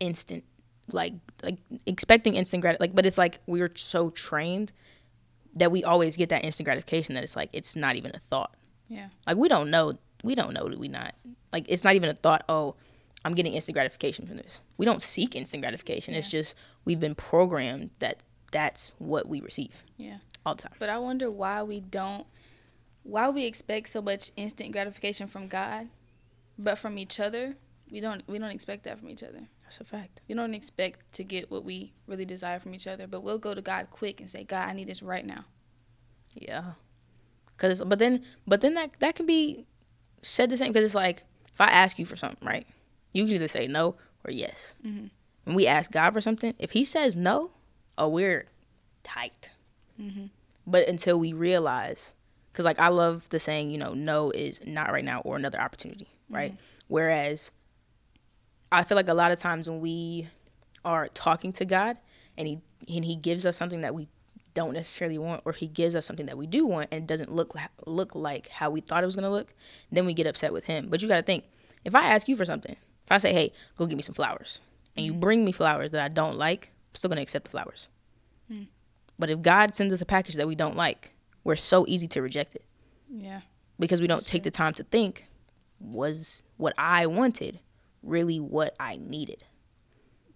instant 0.00 0.44
like 0.92 1.14
like 1.42 1.58
expecting 1.86 2.34
instant 2.34 2.60
grat 2.60 2.78
like 2.80 2.94
but 2.94 3.06
it's 3.06 3.16
like 3.16 3.38
we're 3.46 3.70
so 3.74 4.10
trained 4.10 4.72
that 5.54 5.70
we 5.70 5.82
always 5.84 6.16
get 6.16 6.28
that 6.28 6.44
instant 6.44 6.64
gratification 6.64 7.14
that 7.14 7.24
it's 7.24 7.36
like 7.36 7.48
it's 7.52 7.74
not 7.76 7.96
even 7.96 8.10
a 8.14 8.18
thought. 8.18 8.54
Yeah. 8.88 9.08
Like 9.26 9.36
we 9.36 9.48
don't 9.48 9.70
know 9.70 9.98
we 10.22 10.34
don't 10.34 10.52
know 10.52 10.68
that 10.68 10.78
we 10.78 10.88
not 10.88 11.14
like 11.52 11.64
it's 11.68 11.84
not 11.84 11.94
even 11.94 12.10
a 12.10 12.14
thought, 12.14 12.44
oh, 12.48 12.74
I'm 13.24 13.34
getting 13.34 13.52
instant 13.54 13.74
gratification 13.74 14.26
from 14.26 14.36
this. 14.36 14.62
We 14.76 14.84
don't 14.84 15.00
seek 15.00 15.34
instant 15.36 15.62
gratification. 15.62 16.14
It's 16.14 16.28
just 16.30 16.54
we've 16.84 17.00
been 17.00 17.14
programmed 17.14 17.90
that 18.00 18.18
that's 18.52 18.92
what 18.98 19.26
we 19.28 19.40
receive 19.40 19.82
Yeah. 19.96 20.18
all 20.44 20.54
the 20.56 20.62
time. 20.62 20.72
But 20.78 20.88
I 20.90 20.98
wonder 20.98 21.30
why 21.30 21.62
we 21.62 21.80
don't, 21.80 22.26
why 23.04 23.28
we 23.28 23.44
expect 23.46 23.88
so 23.90 24.02
much 24.02 24.32
instant 24.36 24.72
gratification 24.72 25.28
from 25.28 25.46
God, 25.48 25.88
but 26.58 26.76
from 26.78 26.98
each 26.98 27.20
other, 27.20 27.56
we 27.90 28.00
don't. 28.00 28.22
We 28.26 28.38
don't 28.38 28.50
expect 28.50 28.82
that 28.84 28.98
from 28.98 29.08
each 29.10 29.22
other. 29.22 29.48
That's 29.62 29.80
a 29.80 29.84
fact. 29.84 30.20
We 30.28 30.34
don't 30.34 30.54
expect 30.54 31.12
to 31.14 31.24
get 31.24 31.50
what 31.50 31.64
we 31.64 31.92
really 32.06 32.24
desire 32.24 32.58
from 32.58 32.74
each 32.74 32.86
other, 32.86 33.06
but 33.06 33.22
we'll 33.22 33.38
go 33.38 33.54
to 33.54 33.62
God 33.62 33.88
quick 33.90 34.20
and 34.20 34.28
say, 34.28 34.42
God, 34.44 34.68
I 34.68 34.72
need 34.72 34.88
this 34.88 35.02
right 35.02 35.24
now. 35.24 35.44
Yeah. 36.34 36.72
Cause 37.56 37.82
but 37.86 37.98
then 38.00 38.24
but 38.46 38.60
then 38.62 38.74
that 38.74 38.90
that 38.98 39.14
can 39.14 39.26
be 39.26 39.64
said 40.22 40.50
the 40.50 40.56
same 40.56 40.72
because 40.72 40.84
it's 40.84 40.94
like 40.94 41.22
if 41.46 41.60
I 41.60 41.66
ask 41.68 41.98
you 41.98 42.06
for 42.06 42.16
something, 42.16 42.46
right? 42.46 42.66
You 43.12 43.24
can 43.26 43.34
either 43.34 43.48
say 43.48 43.68
no 43.68 43.94
or 44.24 44.32
yes. 44.32 44.74
Mhm. 44.84 45.10
When 45.44 45.54
we 45.54 45.66
ask 45.66 45.92
God 45.92 46.12
for 46.14 46.20
something, 46.20 46.54
if 46.58 46.72
He 46.72 46.84
says 46.84 47.14
no, 47.14 47.52
oh, 47.96 48.08
we're 48.08 48.46
tight. 49.04 49.50
Mhm. 50.00 50.30
But 50.66 50.88
until 50.88 51.18
we 51.20 51.32
realize, 51.32 52.14
because 52.54 52.64
like 52.64 52.78
I 52.78 52.86
love 52.88 53.28
the 53.30 53.40
saying, 53.40 53.70
you 53.70 53.78
know, 53.78 53.94
no 53.94 54.30
is 54.30 54.64
not 54.64 54.92
right 54.92 55.04
now 55.04 55.20
or 55.22 55.34
another 55.34 55.60
opportunity, 55.60 56.04
mm-hmm. 56.04 56.34
right? 56.36 56.56
Whereas 56.86 57.50
I 58.70 58.84
feel 58.84 58.94
like 58.94 59.08
a 59.08 59.14
lot 59.14 59.32
of 59.32 59.40
times 59.40 59.68
when 59.68 59.80
we 59.80 60.28
are 60.84 61.08
talking 61.08 61.50
to 61.54 61.64
God 61.64 61.98
and 62.38 62.46
He 62.46 62.60
and 62.88 63.04
He 63.04 63.16
gives 63.16 63.44
us 63.44 63.56
something 63.56 63.80
that 63.80 63.92
we 63.92 64.06
don't 64.54 64.72
necessarily 64.72 65.18
want, 65.18 65.42
or 65.44 65.50
if 65.50 65.56
He 65.56 65.66
gives 65.66 65.96
us 65.96 66.06
something 66.06 66.26
that 66.26 66.38
we 66.38 66.46
do 66.46 66.64
want 66.64 66.90
and 66.92 67.02
it 67.02 67.06
doesn't 67.08 67.32
look 67.32 67.56
like, 67.56 67.70
look 67.86 68.14
like 68.14 68.46
how 68.48 68.70
we 68.70 68.80
thought 68.80 69.02
it 69.02 69.06
was 69.06 69.16
gonna 69.16 69.30
look, 69.30 69.52
then 69.90 70.06
we 70.06 70.14
get 70.14 70.28
upset 70.28 70.52
with 70.52 70.66
Him. 70.66 70.86
But 70.88 71.02
you 71.02 71.08
got 71.08 71.16
to 71.16 71.22
think, 71.22 71.44
if 71.84 71.96
I 71.96 72.06
ask 72.06 72.28
you 72.28 72.36
for 72.36 72.44
something, 72.44 72.76
if 73.04 73.10
I 73.10 73.18
say, 73.18 73.32
hey, 73.32 73.52
go 73.76 73.86
get 73.86 73.96
me 73.96 74.02
some 74.02 74.14
flowers, 74.14 74.60
and 74.96 75.04
you 75.04 75.10
mm-hmm. 75.10 75.20
bring 75.20 75.44
me 75.44 75.50
flowers 75.50 75.90
that 75.90 76.00
I 76.00 76.08
don't 76.08 76.38
like, 76.38 76.70
I'm 76.92 76.94
still 76.94 77.08
gonna 77.08 77.22
accept 77.22 77.46
the 77.46 77.50
flowers. 77.50 77.88
Mm. 78.48 78.68
But 79.18 79.30
if 79.30 79.42
God 79.42 79.74
sends 79.74 79.92
us 79.92 80.00
a 80.00 80.06
package 80.06 80.36
that 80.36 80.46
we 80.46 80.54
don't 80.54 80.76
like, 80.76 81.13
we're 81.44 81.56
so 81.56 81.84
easy 81.86 82.08
to 82.08 82.22
reject 82.22 82.54
it 82.56 82.64
Yeah. 83.10 83.42
because 83.78 84.00
we 84.00 84.06
don't 84.06 84.26
take 84.26 84.42
the 84.42 84.50
time 84.50 84.72
to 84.74 84.82
think 84.84 85.26
was 85.78 86.42
what 86.56 86.72
I 86.78 87.06
wanted 87.06 87.60
really 88.02 88.40
what 88.40 88.74
I 88.80 88.96
needed 88.96 89.44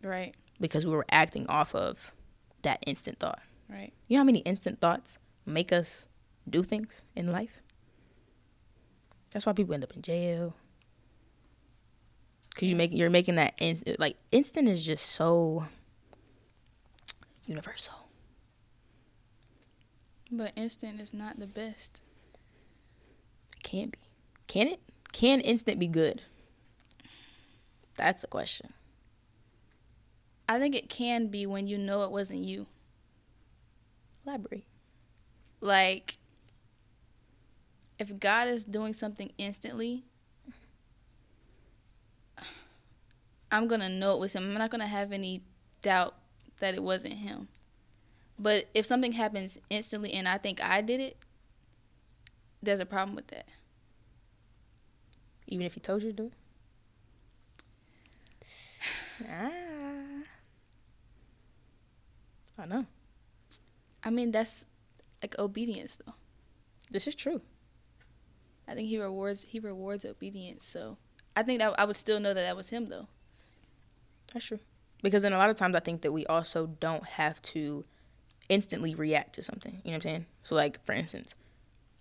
Right. 0.03 0.37
because 0.61 0.87
we 0.87 0.93
were 0.93 1.07
acting 1.11 1.47
off 1.49 1.75
of 1.75 2.15
that 2.63 2.83
instant 2.87 3.19
thought. 3.19 3.41
Right. 3.69 3.93
You 4.09 4.17
know 4.17 4.21
how 4.21 4.25
many 4.25 4.41
instant 4.41 4.81
thoughts 4.81 5.19
make 5.47 5.73
us 5.73 6.07
do 6.49 6.63
things 6.63 7.05
in 7.15 7.31
life? 7.33 7.61
That's 9.31 9.45
why 9.47 9.53
people 9.53 9.75
end 9.75 9.85
up 9.85 9.95
in 9.95 10.01
jail. 10.03 10.55
Cause 12.55 12.69
you 12.69 12.75
make 12.77 12.93
you're 12.93 13.11
making 13.11 13.37
that 13.37 13.55
instant 13.59 14.01
like 14.01 14.17
instant 14.33 14.69
is 14.69 14.85
just 14.85 15.07
so 15.07 15.67
universal. 17.47 18.08
But 20.31 20.53
instant 20.57 21.01
is 21.01 21.15
not 21.15 21.39
the 21.39 21.47
best. 21.47 22.03
It 23.57 23.63
can 23.63 23.91
be. 23.91 23.99
Can 24.47 24.69
it? 24.69 24.81
Can 25.13 25.41
instant 25.41 25.79
be 25.79 25.89
good? 25.89 26.23
That's 27.97 28.21
the 28.21 28.27
question. 28.27 28.73
I 30.49 30.59
think 30.59 30.75
it 30.75 30.89
can 30.89 31.29
be 31.29 31.47
when 31.47 31.67
you 31.67 31.77
know 31.77 32.03
it 32.03 32.11
wasn't 32.11 32.45
you. 32.45 32.67
Elaborate. 34.27 34.65
Like, 35.61 36.19
if 37.99 38.19
God 38.19 38.49
is 38.49 38.65
doing 38.65 38.93
something 38.93 39.33
instantly, 39.39 40.05
I'm 43.51 43.67
going 43.67 43.81
to 43.81 43.89
know 43.89 44.15
it 44.15 44.21
was 44.21 44.35
Him. 44.35 44.45
I'm 44.45 44.55
not 44.55 44.71
going 44.71 44.81
to 44.81 44.87
have 44.87 45.13
any 45.13 45.43
doubt 45.83 46.15
that 46.59 46.75
it 46.75 46.83
wasn't 46.83 47.15
Him. 47.15 47.49
But 48.39 48.69
if 48.75 48.87
something 48.87 49.13
happens 49.13 49.59
instantly 49.69 50.13
and 50.13 50.29
I 50.29 50.39
think 50.39 50.63
I 50.63 50.81
did 50.81 51.01
it, 51.01 51.17
there's 52.63 52.81
a 52.81 52.87
problem 52.87 53.17
with 53.17 53.29
that. 53.29 53.47
even 55.51 55.65
if 55.67 55.75
he 55.75 55.81
told 55.81 56.03
you 56.03 56.11
to 56.11 56.17
do 56.17 56.27
it? 56.27 56.33
ah. 59.31 60.23
I 62.59 62.67
know. 62.67 62.87
I 64.05 64.11
mean, 64.11 64.31
that's 64.33 64.65
like 65.23 65.39
obedience, 65.39 65.97
though. 66.05 66.15
This 66.91 67.07
is 67.07 67.15
true. 67.15 67.41
I 68.67 68.75
think 68.75 68.89
he 68.89 69.01
rewards 69.01 69.45
he 69.45 69.59
rewards 69.59 70.05
obedience. 70.05 70.67
So 70.67 70.99
I 71.37 71.43
think 71.43 71.61
that 71.61 71.79
I 71.79 71.85
would 71.85 71.97
still 71.97 72.21
know 72.21 72.35
that 72.35 72.43
that 72.43 72.57
was 72.57 72.71
him, 72.71 72.89
though. 72.89 73.09
That's 74.33 74.45
true. 74.45 74.61
Because 75.03 75.23
then 75.23 75.33
a 75.33 75.39
lot 75.39 75.51
of 75.51 75.57
times 75.57 75.75
I 75.75 75.81
think 75.81 76.03
that 76.03 76.13
we 76.13 76.27
also 76.27 76.67
don't 76.67 77.05
have 77.05 77.41
to 77.43 77.85
instantly 78.49 78.95
react 78.95 79.35
to 79.35 79.43
something. 79.43 79.81
You 79.85 79.91
know 79.91 79.97
what 79.97 80.07
I'm 80.07 80.11
saying? 80.11 80.27
So 80.43 80.55
like 80.55 80.85
for 80.85 80.93
instance, 80.93 81.35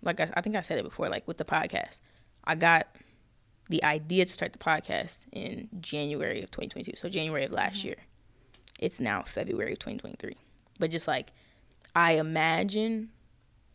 like 0.02 0.20
I, 0.20 0.28
I 0.34 0.40
think 0.40 0.56
I 0.56 0.60
said 0.60 0.78
it 0.78 0.84
before, 0.84 1.08
like 1.08 1.26
with 1.26 1.38
the 1.38 1.44
podcast, 1.44 2.00
I 2.44 2.54
got 2.54 2.86
the 3.68 3.84
idea 3.84 4.24
to 4.24 4.32
start 4.32 4.52
the 4.52 4.58
podcast 4.58 5.26
in 5.32 5.68
January 5.80 6.42
of 6.42 6.50
2022. 6.50 6.92
So 6.96 7.08
January 7.08 7.44
of 7.44 7.52
last 7.52 7.78
mm-hmm. 7.78 7.88
year. 7.88 7.96
It's 8.78 9.00
now 9.00 9.22
February 9.22 9.72
of 9.72 9.78
2023. 9.80 10.36
But 10.78 10.90
just 10.90 11.08
like 11.08 11.32
I 11.94 12.12
imagine 12.12 13.10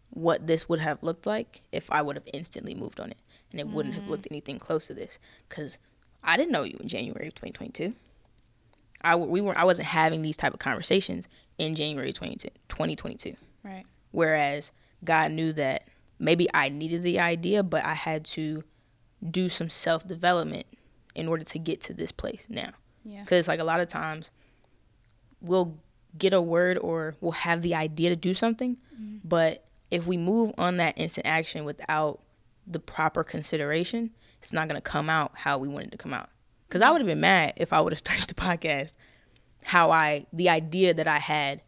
what 0.09 0.47
this 0.47 0.69
would 0.69 0.79
have 0.79 1.01
looked 1.01 1.25
like 1.25 1.61
if 1.71 1.91
I 1.91 2.01
would 2.01 2.15
have 2.15 2.27
instantly 2.33 2.75
moved 2.75 2.99
on 2.99 3.11
it, 3.11 3.17
and 3.51 3.59
it 3.59 3.65
mm-hmm. 3.65 3.75
wouldn't 3.75 3.95
have 3.95 4.07
looked 4.07 4.23
mm. 4.23 4.31
anything 4.31 4.59
close 4.59 4.87
to 4.87 4.93
this, 4.93 5.19
because 5.49 5.79
I 6.23 6.37
didn't 6.37 6.51
know 6.51 6.63
you 6.63 6.77
in 6.79 6.87
January 6.87 7.27
of 7.27 7.35
2022. 7.35 7.95
I 9.03 9.15
we 9.15 9.41
were 9.41 9.57
I 9.57 9.63
wasn't 9.63 9.87
having 9.87 10.21
these 10.21 10.37
type 10.37 10.53
of 10.53 10.59
conversations 10.59 11.27
in 11.57 11.75
January 11.75 12.13
2022. 12.13 13.35
Right. 13.63 13.85
Whereas 14.11 14.71
God 15.03 15.31
knew 15.31 15.53
that 15.53 15.87
maybe 16.19 16.47
I 16.53 16.69
needed 16.69 17.03
the 17.03 17.19
idea, 17.19 17.63
but 17.63 17.83
I 17.83 17.93
had 17.93 18.25
to 18.25 18.63
do 19.29 19.49
some 19.49 19.69
self 19.69 20.07
development 20.07 20.65
in 21.15 21.27
order 21.27 21.43
to 21.43 21.59
get 21.59 21.81
to 21.81 21.93
this 21.93 22.11
place 22.11 22.47
now. 22.49 22.71
Yeah. 23.03 23.21
Because 23.21 23.47
like 23.47 23.59
a 23.59 23.63
lot 23.63 23.79
of 23.79 23.87
times, 23.87 24.31
we'll 25.41 25.77
get 26.17 26.33
a 26.33 26.41
word 26.41 26.77
or 26.77 27.15
we'll 27.21 27.31
have 27.31 27.61
the 27.61 27.75
idea 27.75 28.09
to 28.09 28.15
do 28.15 28.33
something, 28.33 28.77
mm-hmm. 28.93 29.17
but 29.23 29.65
if 29.91 30.07
we 30.07 30.17
move 30.17 30.51
on 30.57 30.77
that 30.77 30.97
instant 30.97 31.27
action 31.27 31.65
without 31.65 32.19
the 32.65 32.79
proper 32.79 33.23
consideration, 33.23 34.11
it's 34.39 34.53
not 34.53 34.67
gonna 34.67 34.81
come 34.81 35.09
out 35.09 35.31
how 35.35 35.57
we 35.57 35.67
wanted 35.67 35.87
it 35.87 35.91
to 35.91 35.97
come 35.97 36.13
out. 36.13 36.29
Because 36.67 36.81
I 36.81 36.91
would 36.91 37.01
have 37.01 37.07
been 37.07 37.19
mad 37.19 37.53
if 37.57 37.73
I 37.73 37.81
would 37.81 37.93
have 37.93 37.99
started 38.05 38.27
the 38.27 38.33
podcast 38.33 38.93
how 39.65 39.91
I 39.91 40.25
the 40.33 40.49
idea 40.49 40.93
that 40.93 41.07
I 41.07 41.19
had 41.19 41.61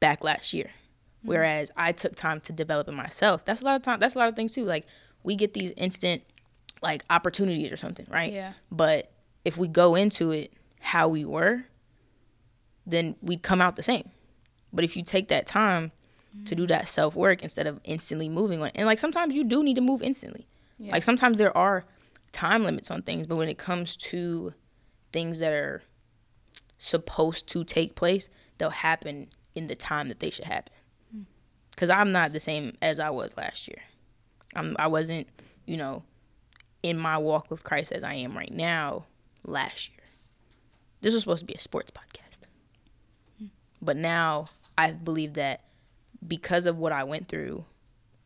back 0.00 0.24
last 0.24 0.52
year. 0.52 0.66
Mm-hmm. 0.66 1.28
Whereas 1.28 1.70
I 1.76 1.92
took 1.92 2.14
time 2.14 2.40
to 2.42 2.52
develop 2.52 2.88
it 2.88 2.92
myself. 2.92 3.44
That's 3.44 3.60
a 3.60 3.64
lot 3.64 3.76
of 3.76 3.82
time. 3.82 3.98
That's 3.98 4.14
a 4.14 4.18
lot 4.18 4.28
of 4.28 4.36
things 4.36 4.54
too. 4.54 4.64
Like 4.64 4.86
we 5.22 5.36
get 5.36 5.54
these 5.54 5.72
instant 5.76 6.22
like 6.82 7.02
opportunities 7.10 7.72
or 7.72 7.76
something, 7.76 8.06
right? 8.08 8.32
Yeah. 8.32 8.52
But 8.70 9.10
if 9.44 9.58
we 9.58 9.68
go 9.68 9.94
into 9.94 10.30
it 10.30 10.52
how 10.80 11.08
we 11.08 11.24
were, 11.24 11.64
then 12.86 13.16
we'd 13.20 13.42
come 13.42 13.60
out 13.60 13.76
the 13.76 13.82
same. 13.82 14.10
But 14.72 14.84
if 14.84 14.96
you 14.96 15.02
take 15.02 15.28
that 15.28 15.46
time 15.46 15.92
mm-hmm. 16.34 16.44
to 16.44 16.54
do 16.54 16.66
that 16.68 16.88
self 16.88 17.16
work 17.16 17.42
instead 17.42 17.66
of 17.66 17.80
instantly 17.84 18.28
moving 18.28 18.62
on, 18.62 18.70
and 18.74 18.86
like 18.86 18.98
sometimes 18.98 19.34
you 19.34 19.44
do 19.44 19.62
need 19.62 19.74
to 19.74 19.80
move 19.80 20.02
instantly. 20.02 20.46
Yeah. 20.78 20.92
Like 20.92 21.02
sometimes 21.02 21.36
there 21.36 21.56
are 21.56 21.84
time 22.32 22.64
limits 22.64 22.90
on 22.90 23.02
things, 23.02 23.26
but 23.26 23.36
when 23.36 23.48
it 23.48 23.58
comes 23.58 23.96
to 23.96 24.54
things 25.12 25.38
that 25.38 25.52
are 25.52 25.82
supposed 26.78 27.48
to 27.48 27.64
take 27.64 27.94
place, 27.94 28.28
they'll 28.58 28.70
happen 28.70 29.28
in 29.54 29.66
the 29.66 29.74
time 29.74 30.08
that 30.08 30.20
they 30.20 30.30
should 30.30 30.44
happen. 30.44 30.72
Hmm. 31.12 31.22
Because 31.70 31.90
I'm 31.90 32.12
not 32.12 32.32
the 32.32 32.40
same 32.40 32.74
as 32.80 33.00
I 33.00 33.10
was 33.10 33.36
last 33.36 33.68
year. 33.68 33.82
I'm, 34.54 34.76
I 34.78 34.86
wasn't, 34.86 35.28
you 35.66 35.76
know, 35.76 36.02
in 36.82 36.98
my 36.98 37.18
walk 37.18 37.50
with 37.50 37.64
Christ 37.64 37.92
as 37.92 38.04
I 38.04 38.14
am 38.14 38.36
right 38.36 38.52
now 38.52 39.06
last 39.44 39.90
year. 39.90 39.98
This 41.00 41.14
was 41.14 41.22
supposed 41.22 41.40
to 41.40 41.46
be 41.46 41.54
a 41.54 41.58
sports 41.58 41.90
podcast. 41.90 42.46
Hmm. 43.38 43.46
But 43.82 43.96
now 43.96 44.48
I 44.76 44.92
believe 44.92 45.34
that 45.34 45.64
because 46.26 46.66
of 46.66 46.78
what 46.78 46.92
I 46.92 47.04
went 47.04 47.28
through 47.28 47.64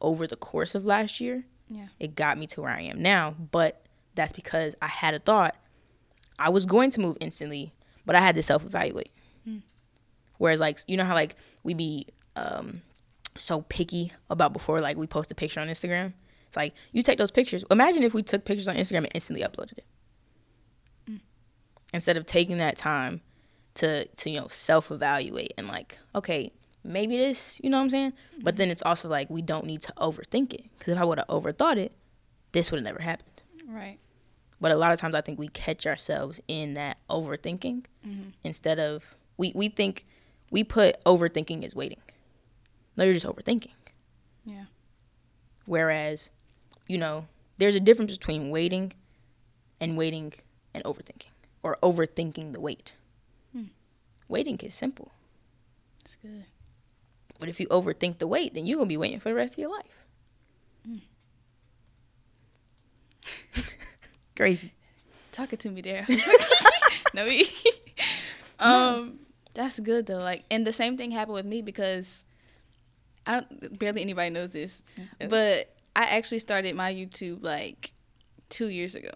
over 0.00 0.26
the 0.26 0.36
course 0.36 0.74
of 0.74 0.84
last 0.84 1.20
year, 1.20 1.44
yeah. 1.70 1.88
it 1.98 2.14
got 2.14 2.38
me 2.38 2.46
to 2.48 2.62
where 2.62 2.70
I 2.70 2.82
am 2.82 3.00
now. 3.00 3.34
But 3.50 3.82
that's 4.14 4.32
because 4.32 4.74
I 4.82 4.86
had 4.86 5.14
a 5.14 5.18
thought. 5.18 5.56
I 6.38 6.48
was 6.50 6.66
going 6.66 6.90
to 6.92 7.00
move 7.00 7.16
instantly, 7.20 7.72
but 8.04 8.16
I 8.16 8.20
had 8.20 8.34
to 8.34 8.42
self 8.42 8.64
evaluate. 8.64 9.10
Mm. 9.48 9.62
Whereas, 10.38 10.60
like, 10.60 10.78
you 10.86 10.96
know 10.96 11.04
how, 11.04 11.14
like, 11.14 11.36
we 11.62 11.74
be 11.74 12.06
um, 12.36 12.82
so 13.36 13.62
picky 13.62 14.12
about 14.28 14.52
before, 14.52 14.80
like, 14.80 14.96
we 14.96 15.06
post 15.06 15.30
a 15.30 15.34
picture 15.34 15.60
on 15.60 15.68
Instagram? 15.68 16.14
It's 16.48 16.56
like, 16.56 16.74
you 16.92 17.02
take 17.02 17.18
those 17.18 17.30
pictures. 17.30 17.64
Imagine 17.70 18.02
if 18.02 18.12
we 18.12 18.22
took 18.22 18.44
pictures 18.44 18.68
on 18.68 18.76
Instagram 18.76 18.98
and 18.98 19.12
instantly 19.14 19.44
uploaded 19.44 19.78
it. 19.78 19.86
Mm. 21.08 21.20
Instead 21.94 22.16
of 22.16 22.26
taking 22.26 22.58
that 22.58 22.76
time 22.76 23.20
to, 23.74 24.06
to 24.06 24.30
you 24.30 24.40
know, 24.40 24.48
self 24.48 24.90
evaluate 24.90 25.54
and, 25.56 25.68
like, 25.68 25.98
okay, 26.14 26.50
maybe 26.84 27.16
this, 27.16 27.60
you 27.62 27.70
know 27.70 27.78
what 27.78 27.84
I'm 27.84 27.90
saying? 27.90 28.10
Mm-hmm. 28.10 28.42
But 28.42 28.56
then 28.56 28.70
it's 28.70 28.82
also 28.82 29.08
like, 29.08 29.30
we 29.30 29.42
don't 29.42 29.66
need 29.66 29.82
to 29.82 29.92
overthink 29.98 30.52
it. 30.52 30.64
Because 30.78 30.94
if 30.94 31.00
I 31.00 31.04
would 31.04 31.18
have 31.18 31.28
overthought 31.28 31.76
it, 31.76 31.92
this 32.52 32.70
would 32.70 32.78
have 32.78 32.84
never 32.84 33.00
happened. 33.00 33.42
Right. 33.66 33.98
But 34.62 34.70
a 34.70 34.76
lot 34.76 34.92
of 34.92 35.00
times 35.00 35.16
I 35.16 35.20
think 35.22 35.40
we 35.40 35.48
catch 35.48 35.88
ourselves 35.88 36.40
in 36.46 36.74
that 36.74 36.98
overthinking 37.10 37.84
mm-hmm. 38.06 38.28
instead 38.44 38.78
of 38.78 39.16
we, 39.36 39.50
we 39.56 39.68
think 39.68 40.06
we 40.52 40.62
put 40.62 41.02
overthinking 41.04 41.64
as 41.64 41.74
waiting. 41.74 41.98
No, 42.96 43.02
you're 43.02 43.12
just 43.12 43.26
overthinking. 43.26 43.72
Yeah. 44.44 44.66
Whereas, 45.66 46.30
you 46.86 46.96
know, 46.96 47.26
there's 47.58 47.74
a 47.74 47.80
difference 47.80 48.16
between 48.16 48.50
waiting 48.50 48.92
and 49.80 49.96
waiting 49.96 50.32
and 50.72 50.84
overthinking 50.84 51.32
or 51.64 51.76
overthinking 51.82 52.52
the 52.52 52.60
wait. 52.60 52.92
Hmm. 53.52 53.64
Waiting 54.28 54.58
is 54.58 54.76
simple. 54.76 55.10
That's 56.04 56.14
good. 56.14 56.44
But 57.40 57.48
if 57.48 57.58
you 57.58 57.66
overthink 57.66 58.18
the 58.18 58.28
wait, 58.28 58.54
then 58.54 58.66
you're 58.66 58.76
going 58.76 58.86
to 58.86 58.92
be 58.92 58.96
waiting 58.96 59.18
for 59.18 59.30
the 59.30 59.34
rest 59.34 59.54
of 59.54 59.58
your 59.58 59.70
life. 59.70 60.06
Mm. 60.88 61.00
Crazy. 64.42 64.72
Talking 65.30 65.58
to 65.58 65.70
me 65.70 65.82
there. 65.82 66.04
no, 67.14 67.24
me. 67.24 67.46
um, 68.58 69.20
that's 69.54 69.78
good 69.78 70.06
though. 70.06 70.18
Like, 70.18 70.42
and 70.50 70.66
the 70.66 70.72
same 70.72 70.96
thing 70.96 71.12
happened 71.12 71.34
with 71.34 71.46
me 71.46 71.62
because 71.62 72.24
I 73.24 73.34
don't 73.34 73.78
barely 73.78 74.02
anybody 74.02 74.30
knows 74.30 74.50
this, 74.50 74.82
but 75.28 75.72
I 75.94 76.06
actually 76.06 76.40
started 76.40 76.74
my 76.74 76.92
YouTube 76.92 77.44
like 77.44 77.92
two 78.48 78.66
years 78.66 78.96
ago. 78.96 79.12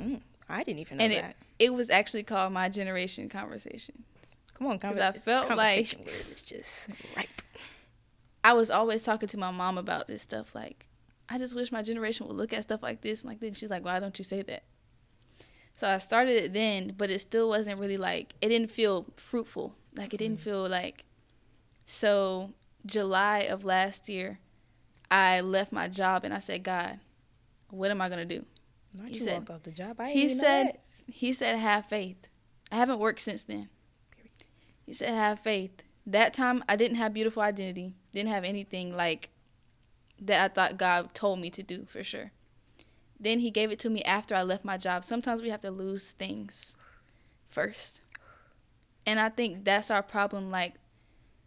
Mm, 0.00 0.20
I 0.48 0.64
didn't 0.64 0.80
even 0.80 0.98
know 0.98 1.04
and 1.04 1.12
that. 1.12 1.36
It, 1.60 1.66
it 1.66 1.74
was 1.74 1.88
actually 1.88 2.24
called 2.24 2.52
My 2.52 2.68
Generation 2.68 3.28
Conversation. 3.28 4.02
Come 4.54 4.66
on, 4.66 4.78
because 4.78 4.98
I 4.98 5.12
felt 5.12 5.54
like 5.56 5.96
it's 6.08 6.42
just 6.42 6.88
ripe. 7.16 7.28
I 8.42 8.52
was 8.54 8.72
always 8.72 9.04
talking 9.04 9.28
to 9.28 9.38
my 9.38 9.52
mom 9.52 9.78
about 9.78 10.08
this 10.08 10.22
stuff, 10.22 10.56
like 10.56 10.86
I 11.28 11.38
just 11.38 11.54
wish 11.54 11.72
my 11.72 11.82
generation 11.82 12.26
would 12.26 12.36
look 12.36 12.52
at 12.52 12.62
stuff 12.62 12.82
like 12.82 13.00
this 13.00 13.22
and 13.22 13.30
like 13.30 13.40
this. 13.40 13.58
She's 13.58 13.70
like, 13.70 13.84
why 13.84 13.98
don't 13.98 14.18
you 14.18 14.24
say 14.24 14.42
that? 14.42 14.64
So 15.74 15.88
I 15.88 15.98
started 15.98 16.42
it 16.42 16.52
then, 16.52 16.94
but 16.96 17.10
it 17.10 17.20
still 17.20 17.48
wasn't 17.48 17.78
really 17.78 17.98
like 17.98 18.34
it 18.40 18.48
didn't 18.48 18.70
feel 18.70 19.06
fruitful. 19.16 19.74
Like 19.94 20.14
it 20.14 20.18
didn't 20.18 20.38
mm. 20.38 20.44
feel 20.44 20.68
like. 20.68 21.04
So 21.84 22.54
July 22.84 23.40
of 23.40 23.64
last 23.64 24.08
year, 24.08 24.38
I 25.10 25.40
left 25.40 25.72
my 25.72 25.88
job 25.88 26.24
and 26.24 26.32
I 26.32 26.38
said, 26.38 26.62
God, 26.62 26.98
what 27.68 27.90
am 27.90 28.00
I 28.00 28.08
gonna 28.08 28.24
do? 28.24 28.44
Not 28.96 29.08
he 29.08 29.18
said, 29.18 29.48
off 29.50 29.62
the 29.62 29.70
job. 29.70 30.00
I 30.00 30.10
he 30.10 30.30
said, 30.30 30.78
he 31.06 31.32
said, 31.32 31.58
have 31.58 31.86
faith. 31.86 32.28
I 32.72 32.76
haven't 32.76 32.98
worked 32.98 33.20
since 33.20 33.42
then. 33.42 33.68
He 34.84 34.92
said, 34.92 35.10
have 35.10 35.40
faith. 35.40 35.82
That 36.06 36.32
time 36.32 36.64
I 36.68 36.76
didn't 36.76 36.96
have 36.96 37.12
beautiful 37.12 37.42
identity. 37.42 37.94
Didn't 38.14 38.30
have 38.30 38.44
anything 38.44 38.96
like 38.96 39.30
that 40.20 40.44
I 40.44 40.52
thought 40.52 40.78
God 40.78 41.12
told 41.14 41.40
me 41.40 41.50
to 41.50 41.62
do 41.62 41.84
for 41.86 42.02
sure. 42.02 42.32
Then 43.18 43.40
he 43.40 43.50
gave 43.50 43.70
it 43.70 43.78
to 43.80 43.90
me 43.90 44.02
after 44.02 44.34
I 44.34 44.42
left 44.42 44.64
my 44.64 44.76
job. 44.76 45.04
Sometimes 45.04 45.42
we 45.42 45.50
have 45.50 45.60
to 45.60 45.70
lose 45.70 46.12
things 46.12 46.74
first. 47.48 48.00
And 49.06 49.18
I 49.20 49.28
think 49.28 49.64
that's 49.64 49.90
our 49.90 50.02
problem. 50.02 50.50
Like, 50.50 50.74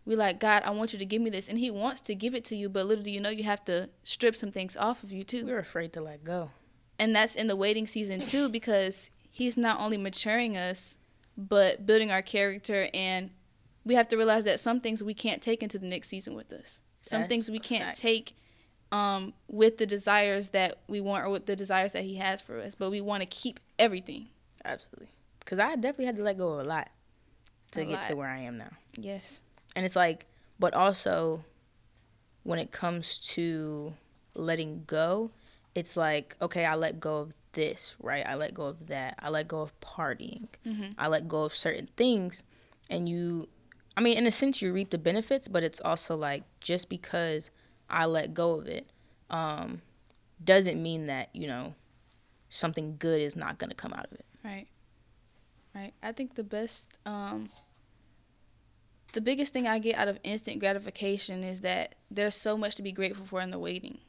we 0.05 0.15
like, 0.15 0.39
God, 0.39 0.63
I 0.63 0.71
want 0.71 0.93
you 0.93 0.99
to 0.99 1.05
give 1.05 1.21
me 1.21 1.29
this. 1.29 1.47
And 1.47 1.59
he 1.59 1.69
wants 1.69 2.01
to 2.01 2.15
give 2.15 2.33
it 2.33 2.43
to 2.45 2.55
you, 2.55 2.69
but 2.69 2.85
little 2.85 3.03
do 3.03 3.11
you 3.11 3.19
know, 3.19 3.29
you 3.29 3.43
have 3.43 3.63
to 3.65 3.89
strip 4.03 4.35
some 4.35 4.51
things 4.51 4.75
off 4.77 5.03
of 5.03 5.11
you 5.11 5.23
too. 5.23 5.45
We're 5.45 5.59
afraid 5.59 5.93
to 5.93 6.01
let 6.01 6.23
go. 6.23 6.51
And 6.97 7.15
that's 7.15 7.35
in 7.35 7.47
the 7.47 7.55
waiting 7.55 7.85
season 7.85 8.23
too, 8.23 8.49
because 8.49 9.11
he's 9.29 9.55
not 9.55 9.79
only 9.79 9.97
maturing 9.97 10.57
us, 10.57 10.97
but 11.37 11.85
building 11.85 12.11
our 12.11 12.21
character. 12.21 12.89
And 12.93 13.29
we 13.85 13.95
have 13.95 14.07
to 14.09 14.17
realize 14.17 14.45
that 14.45 14.59
some 14.59 14.81
things 14.81 15.03
we 15.03 15.13
can't 15.13 15.41
take 15.41 15.61
into 15.61 15.77
the 15.77 15.87
next 15.87 16.09
season 16.09 16.33
with 16.33 16.51
us. 16.51 16.81
Some 17.01 17.21
that's 17.21 17.29
things 17.29 17.51
we 17.51 17.59
can't 17.59 17.85
fact. 17.85 17.99
take 17.99 18.35
um, 18.91 19.33
with 19.47 19.77
the 19.77 19.85
desires 19.85 20.49
that 20.49 20.79
we 20.87 20.99
want 21.01 21.25
or 21.25 21.29
with 21.29 21.45
the 21.45 21.55
desires 21.55 21.93
that 21.93 22.03
He 22.03 22.15
has 22.15 22.41
for 22.41 22.59
us, 22.59 22.75
but 22.75 22.89
we 22.91 23.01
want 23.01 23.21
to 23.21 23.25
keep 23.27 23.59
everything. 23.77 24.27
Absolutely, 24.65 25.09
because 25.39 25.59
I 25.59 25.75
definitely 25.75 26.05
had 26.05 26.15
to 26.17 26.23
let 26.23 26.37
go 26.37 26.53
of 26.53 26.59
a 26.59 26.63
lot 26.63 26.89
to 27.71 27.81
a 27.81 27.85
get 27.85 27.93
lot. 28.01 28.09
to 28.09 28.15
where 28.15 28.27
I 28.29 28.39
am 28.39 28.57
now. 28.57 28.71
Yes, 28.97 29.41
and 29.75 29.85
it's 29.85 29.95
like, 29.95 30.25
but 30.59 30.73
also 30.73 31.43
when 32.43 32.59
it 32.59 32.71
comes 32.71 33.19
to 33.19 33.93
letting 34.33 34.83
go, 34.87 35.31
it's 35.75 35.95
like 35.95 36.35
okay, 36.41 36.65
I 36.65 36.75
let 36.75 36.99
go 36.99 37.17
of 37.17 37.33
this, 37.53 37.95
right? 38.01 38.25
I 38.25 38.35
let 38.35 38.53
go 38.53 38.65
of 38.65 38.87
that. 38.87 39.15
I 39.19 39.29
let 39.29 39.47
go 39.47 39.61
of 39.61 39.79
partying. 39.81 40.47
Mhm. 40.65 40.93
I 40.97 41.07
let 41.07 41.27
go 41.27 41.43
of 41.43 41.55
certain 41.55 41.89
things. 41.97 42.43
And 42.91 43.07
you, 43.09 43.47
I 43.97 44.01
mean, 44.01 44.17
in 44.17 44.25
a 44.27 44.31
sense, 44.31 44.61
you 44.61 44.71
reap 44.73 44.89
the 44.91 44.97
benefits, 44.97 45.47
but 45.47 45.63
it's 45.63 45.79
also 45.81 46.15
like 46.15 46.43
just 46.59 46.89
because 46.89 47.49
I 47.89 48.05
let 48.05 48.33
go 48.33 48.53
of 48.53 48.67
it 48.67 48.89
um, 49.29 49.81
doesn't 50.43 50.81
mean 50.81 51.07
that, 51.07 51.29
you 51.33 51.47
know, 51.47 51.75
something 52.49 52.95
good 52.97 53.21
is 53.21 53.35
not 53.35 53.57
going 53.57 53.69
to 53.69 53.75
come 53.75 53.93
out 53.93 54.05
of 54.05 54.13
it. 54.13 54.25
Right. 54.43 54.67
Right. 55.75 55.93
I 56.01 56.11
think 56.11 56.35
the 56.35 56.43
best 56.43 56.97
um 57.05 57.49
the 59.13 59.21
biggest 59.21 59.53
thing 59.53 59.67
I 59.67 59.79
get 59.79 59.95
out 59.97 60.07
of 60.07 60.19
instant 60.23 60.59
gratification 60.59 61.43
is 61.43 61.61
that 61.61 61.95
there's 62.11 62.35
so 62.35 62.57
much 62.57 62.75
to 62.75 62.83
be 62.83 62.91
grateful 62.91 63.25
for 63.25 63.41
in 63.41 63.49
the 63.49 63.59
waiting. 63.59 63.99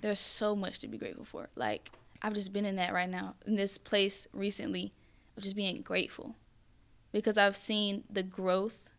There's 0.00 0.18
so 0.18 0.56
much 0.56 0.78
to 0.80 0.88
be 0.88 0.96
grateful 0.96 1.24
for. 1.24 1.50
Like 1.54 1.90
I've 2.22 2.32
just 2.34 2.52
been 2.52 2.64
in 2.64 2.76
that 2.76 2.92
right 2.92 3.08
now 3.08 3.34
in 3.46 3.56
this 3.56 3.76
place 3.78 4.26
recently 4.32 4.92
of 5.36 5.42
just 5.42 5.56
being 5.56 5.82
grateful 5.82 6.34
because 7.12 7.36
I've 7.36 7.56
seen 7.56 8.04
the 8.10 8.22
growth 8.22 8.90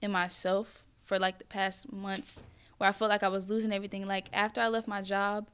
in 0.00 0.12
myself 0.12 0.84
for 1.02 1.18
like 1.18 1.38
the 1.38 1.44
past 1.44 1.92
months 1.92 2.44
where 2.78 2.88
I 2.88 2.92
felt 2.92 3.10
like 3.10 3.22
I 3.22 3.28
was 3.28 3.48
losing 3.48 3.72
everything. 3.72 4.06
Like 4.06 4.28
after 4.32 4.60
I 4.60 4.68
left 4.68 4.88
my 4.88 5.02
job, 5.02 5.48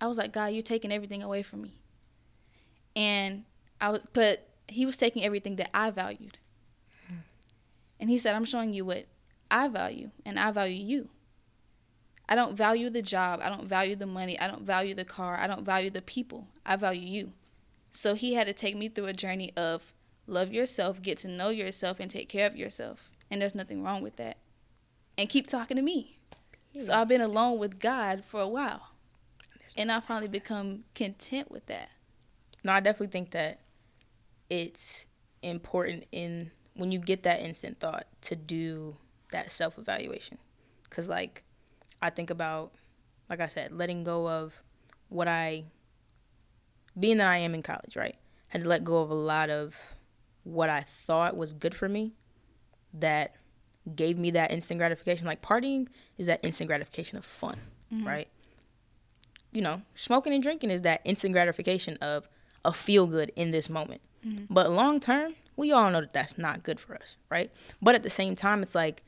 I 0.00 0.06
was 0.06 0.18
like, 0.18 0.32
God, 0.32 0.46
you're 0.46 0.62
taking 0.62 0.92
everything 0.92 1.22
away 1.22 1.42
from 1.42 1.62
me. 1.62 1.80
And 2.96 3.44
I 3.80 3.90
was, 3.90 4.06
but 4.12 4.48
he 4.68 4.86
was 4.86 4.96
taking 4.96 5.24
everything 5.24 5.56
that 5.56 5.70
I 5.74 5.90
valued. 5.90 6.38
And 7.98 8.08
he 8.08 8.18
said, 8.18 8.34
I'm 8.34 8.46
showing 8.46 8.72
you 8.72 8.84
what 8.86 9.06
I 9.50 9.68
value, 9.68 10.10
and 10.24 10.38
I 10.38 10.52
value 10.52 10.82
you. 10.82 11.10
I 12.28 12.34
don't 12.34 12.56
value 12.56 12.88
the 12.88 13.02
job. 13.02 13.40
I 13.42 13.48
don't 13.48 13.66
value 13.66 13.96
the 13.96 14.06
money. 14.06 14.38
I 14.38 14.46
don't 14.46 14.62
value 14.62 14.94
the 14.94 15.04
car. 15.04 15.36
I 15.38 15.46
don't 15.46 15.64
value 15.64 15.90
the 15.90 16.00
people. 16.00 16.46
I 16.64 16.76
value 16.76 17.06
you. 17.06 17.32
So 17.90 18.14
he 18.14 18.34
had 18.34 18.46
to 18.46 18.52
take 18.52 18.76
me 18.76 18.88
through 18.88 19.06
a 19.06 19.12
journey 19.12 19.52
of 19.56 19.92
love 20.28 20.52
yourself, 20.52 21.02
get 21.02 21.18
to 21.18 21.28
know 21.28 21.48
yourself, 21.48 21.98
and 21.98 22.08
take 22.08 22.28
care 22.28 22.46
of 22.46 22.56
yourself. 22.56 23.10
And 23.30 23.42
there's 23.42 23.54
nothing 23.54 23.82
wrong 23.82 24.00
with 24.00 24.16
that. 24.16 24.38
And 25.18 25.28
keep 25.28 25.48
talking 25.48 25.76
to 25.76 25.82
me. 25.82 26.19
So 26.78 26.92
I've 26.92 27.08
been 27.08 27.20
alone 27.20 27.58
with 27.58 27.80
God 27.80 28.24
for 28.24 28.40
a 28.40 28.48
while. 28.48 28.90
And 29.76 29.90
I 29.90 30.00
finally 30.00 30.28
become 30.28 30.84
content 30.94 31.50
with 31.50 31.66
that. 31.66 31.90
No, 32.64 32.72
I 32.72 32.80
definitely 32.80 33.08
think 33.08 33.30
that 33.30 33.60
it's 34.48 35.06
important 35.42 36.04
in 36.12 36.50
when 36.74 36.92
you 36.92 36.98
get 36.98 37.22
that 37.22 37.40
instant 37.40 37.80
thought 37.80 38.06
to 38.22 38.36
do 38.36 38.96
that 39.32 39.52
self 39.52 39.78
evaluation. 39.78 40.38
Because, 40.84 41.08
like, 41.08 41.44
I 42.02 42.10
think 42.10 42.30
about, 42.30 42.72
like 43.28 43.40
I 43.40 43.46
said, 43.46 43.72
letting 43.72 44.04
go 44.04 44.28
of 44.28 44.62
what 45.08 45.28
I, 45.28 45.64
being 46.98 47.18
that 47.18 47.28
I 47.28 47.38
am 47.38 47.54
in 47.54 47.62
college, 47.62 47.96
right? 47.96 48.16
Had 48.48 48.64
to 48.64 48.68
let 48.68 48.84
go 48.84 48.98
of 48.98 49.10
a 49.10 49.14
lot 49.14 49.50
of 49.50 49.76
what 50.42 50.68
I 50.68 50.82
thought 50.82 51.36
was 51.36 51.52
good 51.52 51.74
for 51.74 51.88
me 51.88 52.14
that 52.92 53.36
gave 53.96 54.18
me 54.18 54.30
that 54.32 54.50
instant 54.50 54.78
gratification. 54.78 55.26
Like, 55.26 55.42
partying 55.42 55.88
is 56.18 56.26
that 56.26 56.40
instant 56.44 56.68
gratification 56.68 57.18
of 57.18 57.24
fun, 57.24 57.60
mm-hmm. 57.92 58.06
right? 58.06 58.28
You 59.52 59.62
know, 59.62 59.82
smoking 59.94 60.32
and 60.32 60.42
drinking 60.42 60.70
is 60.70 60.82
that 60.82 61.00
instant 61.04 61.32
gratification 61.32 61.96
of 62.00 62.28
a 62.64 62.72
feel 62.72 63.06
good 63.06 63.32
in 63.36 63.50
this 63.50 63.68
moment. 63.68 64.00
Mm-hmm. 64.26 64.52
But 64.52 64.70
long 64.70 65.00
term, 65.00 65.34
we 65.56 65.72
all 65.72 65.90
know 65.90 66.00
that 66.00 66.12
that's 66.12 66.38
not 66.38 66.62
good 66.62 66.78
for 66.78 66.94
us, 66.94 67.16
right? 67.30 67.50
But 67.80 67.94
at 67.94 68.02
the 68.02 68.10
same 68.10 68.36
time, 68.36 68.62
it's 68.62 68.74
like 68.74 69.02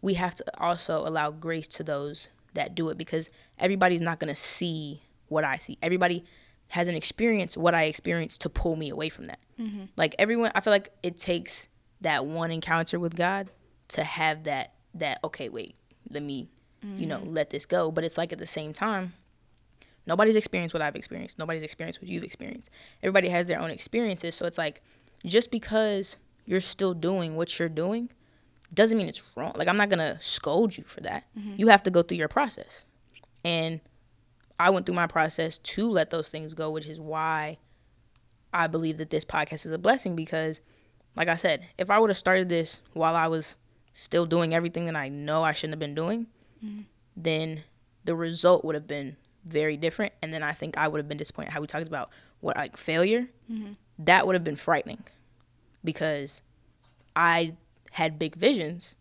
we 0.00 0.14
have 0.14 0.34
to 0.36 0.44
also 0.60 1.06
allow 1.06 1.30
grace 1.30 1.68
to 1.68 1.84
those 1.84 2.28
that 2.54 2.74
do 2.74 2.90
it 2.90 2.98
because 2.98 3.30
everybody's 3.58 4.02
not 4.02 4.18
going 4.18 4.32
to 4.32 4.40
see 4.40 5.02
what 5.28 5.44
I 5.44 5.58
see. 5.58 5.78
Everybody 5.82 6.24
hasn't 6.68 6.96
experienced 6.96 7.56
what 7.56 7.74
I 7.74 7.84
experienced 7.84 8.40
to 8.42 8.48
pull 8.48 8.76
me 8.76 8.90
away 8.90 9.08
from 9.08 9.26
that. 9.26 9.38
Mm-hmm. 9.58 9.84
Like 9.96 10.14
everyone, 10.18 10.52
I 10.54 10.60
feel 10.60 10.72
like 10.72 10.90
it 11.02 11.18
takes 11.18 11.68
that 12.00 12.26
one 12.26 12.50
encounter 12.50 12.98
with 12.98 13.16
God 13.16 13.48
to 13.92 14.04
have 14.04 14.44
that 14.44 14.74
that 14.94 15.18
okay, 15.24 15.48
wait, 15.48 15.74
let 16.10 16.22
me, 16.22 16.48
you 16.96 17.06
know, 17.06 17.20
let 17.24 17.50
this 17.50 17.66
go. 17.66 17.90
But 17.90 18.04
it's 18.04 18.18
like 18.18 18.32
at 18.32 18.38
the 18.38 18.46
same 18.46 18.72
time, 18.72 19.14
nobody's 20.06 20.36
experienced 20.36 20.74
what 20.74 20.82
I've 20.82 20.96
experienced. 20.96 21.38
Nobody's 21.38 21.62
experienced 21.62 22.00
what 22.00 22.08
you've 22.08 22.24
experienced. 22.24 22.70
Everybody 23.02 23.28
has 23.28 23.46
their 23.46 23.60
own 23.60 23.70
experiences. 23.70 24.34
So 24.34 24.46
it's 24.46 24.58
like 24.58 24.82
just 25.24 25.50
because 25.50 26.18
you're 26.44 26.60
still 26.60 26.94
doing 26.94 27.36
what 27.36 27.58
you're 27.58 27.68
doing 27.68 28.10
doesn't 28.74 28.96
mean 28.96 29.08
it's 29.08 29.22
wrong. 29.36 29.52
Like 29.56 29.68
I'm 29.68 29.76
not 29.76 29.88
gonna 29.88 30.20
scold 30.20 30.76
you 30.76 30.84
for 30.84 31.00
that. 31.02 31.24
Mm-hmm. 31.38 31.54
You 31.56 31.68
have 31.68 31.82
to 31.84 31.90
go 31.90 32.02
through 32.02 32.18
your 32.18 32.28
process. 32.28 32.84
And 33.44 33.80
I 34.58 34.70
went 34.70 34.86
through 34.86 34.94
my 34.94 35.06
process 35.06 35.58
to 35.58 35.90
let 35.90 36.10
those 36.10 36.30
things 36.30 36.54
go, 36.54 36.70
which 36.70 36.86
is 36.86 37.00
why 37.00 37.58
I 38.52 38.66
believe 38.66 38.98
that 38.98 39.10
this 39.10 39.24
podcast 39.24 39.66
is 39.66 39.72
a 39.72 39.78
blessing 39.78 40.14
because 40.14 40.60
like 41.16 41.28
I 41.28 41.36
said, 41.36 41.68
if 41.76 41.90
I 41.90 41.98
would 41.98 42.10
have 42.10 42.16
started 42.16 42.48
this 42.48 42.80
while 42.94 43.14
I 43.14 43.26
was 43.26 43.58
still 43.92 44.26
doing 44.26 44.54
everything 44.54 44.86
that 44.86 44.96
I 44.96 45.08
know 45.08 45.42
I 45.42 45.52
shouldn't 45.52 45.72
have 45.72 45.80
been 45.80 45.94
doing, 45.94 46.26
mm-hmm. 46.64 46.82
then 47.16 47.62
the 48.04 48.14
result 48.14 48.64
would 48.64 48.74
have 48.74 48.86
been 48.86 49.16
very 49.44 49.76
different. 49.76 50.12
And 50.22 50.32
then 50.32 50.42
I 50.42 50.52
think 50.52 50.78
I 50.78 50.88
would 50.88 50.98
have 50.98 51.08
been 51.08 51.18
disappointed. 51.18 51.52
How 51.52 51.60
we 51.60 51.66
talked 51.66 51.86
about 51.86 52.10
what 52.40 52.56
like 52.56 52.76
failure, 52.76 53.28
mm-hmm. 53.50 53.72
that 53.98 54.26
would 54.26 54.34
have 54.34 54.44
been 54.44 54.56
frightening 54.56 55.04
because 55.84 56.42
I 57.14 57.54
had 57.92 58.18
big 58.18 58.36
visions, 58.36 58.96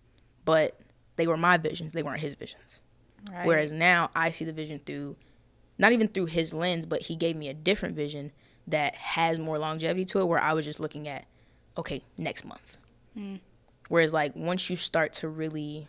but 0.45 0.79
they 1.15 1.27
were 1.27 1.37
my 1.37 1.57
visions. 1.57 1.93
They 1.93 2.03
weren't 2.03 2.21
his 2.21 2.33
visions. 2.33 2.81
Right. 3.29 3.45
Whereas 3.45 3.71
now 3.71 4.09
I 4.15 4.31
see 4.31 4.45
the 4.45 4.53
vision 4.53 4.79
through, 4.79 5.15
not 5.77 5.91
even 5.91 6.07
through 6.07 6.27
his 6.27 6.53
lens, 6.53 6.85
but 6.85 7.03
he 7.03 7.15
gave 7.15 7.35
me 7.35 7.47
a 7.49 7.53
different 7.53 7.95
vision 7.95 8.31
that 8.67 8.95
has 8.95 9.39
more 9.39 9.57
longevity 9.57 10.05
to 10.05 10.19
it. 10.19 10.27
Where 10.27 10.41
I 10.41 10.53
was 10.53 10.65
just 10.65 10.79
looking 10.79 11.07
at, 11.07 11.25
okay, 11.77 12.03
next 12.17 12.45
month. 12.45 12.77
Mm. 13.17 13.39
Whereas 13.91 14.13
like 14.13 14.33
once 14.37 14.69
you 14.69 14.77
start 14.77 15.11
to 15.15 15.27
really 15.27 15.85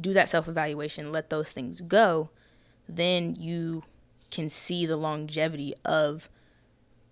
do 0.00 0.14
that 0.14 0.30
self 0.30 0.48
evaluation, 0.48 1.12
let 1.12 1.28
those 1.28 1.52
things 1.52 1.82
go, 1.82 2.30
then 2.88 3.34
you 3.34 3.82
can 4.30 4.48
see 4.48 4.86
the 4.86 4.96
longevity 4.96 5.74
of 5.84 6.30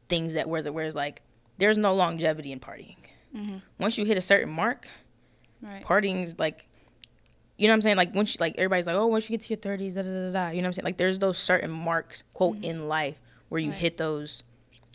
things 0.08 0.32
that 0.32 0.48
were 0.48 0.62
the 0.62 0.72
whereas 0.72 0.94
like 0.94 1.20
there's 1.58 1.76
no 1.76 1.92
longevity 1.92 2.50
in 2.50 2.58
partying. 2.58 2.96
Mm-hmm. 3.36 3.58
Once 3.78 3.98
you 3.98 4.06
hit 4.06 4.16
a 4.16 4.22
certain 4.22 4.50
mark, 4.50 4.88
right. 5.60 5.84
partying's 5.84 6.38
like 6.38 6.66
you 7.58 7.66
know 7.66 7.72
what 7.72 7.76
I'm 7.76 7.82
saying? 7.82 7.96
Like 7.98 8.14
once 8.14 8.34
you, 8.34 8.38
like 8.40 8.54
everybody's 8.56 8.86
like, 8.86 8.96
oh, 8.96 9.06
once 9.06 9.28
you 9.28 9.36
get 9.36 9.44
to 9.44 9.50
your 9.50 9.60
thirties, 9.60 9.96
da 9.96 10.00
da 10.00 10.08
da 10.08 10.32
da. 10.32 10.48
You 10.48 10.62
know 10.62 10.62
what 10.62 10.66
I'm 10.68 10.72
saying? 10.72 10.84
Like 10.84 10.96
there's 10.96 11.18
those 11.18 11.36
certain 11.36 11.70
marks, 11.70 12.24
quote, 12.32 12.54
mm-hmm. 12.54 12.64
in 12.64 12.88
life 12.88 13.20
where 13.50 13.60
you 13.60 13.68
Right. 13.68 13.78
hit 13.78 13.98
those, 13.98 14.44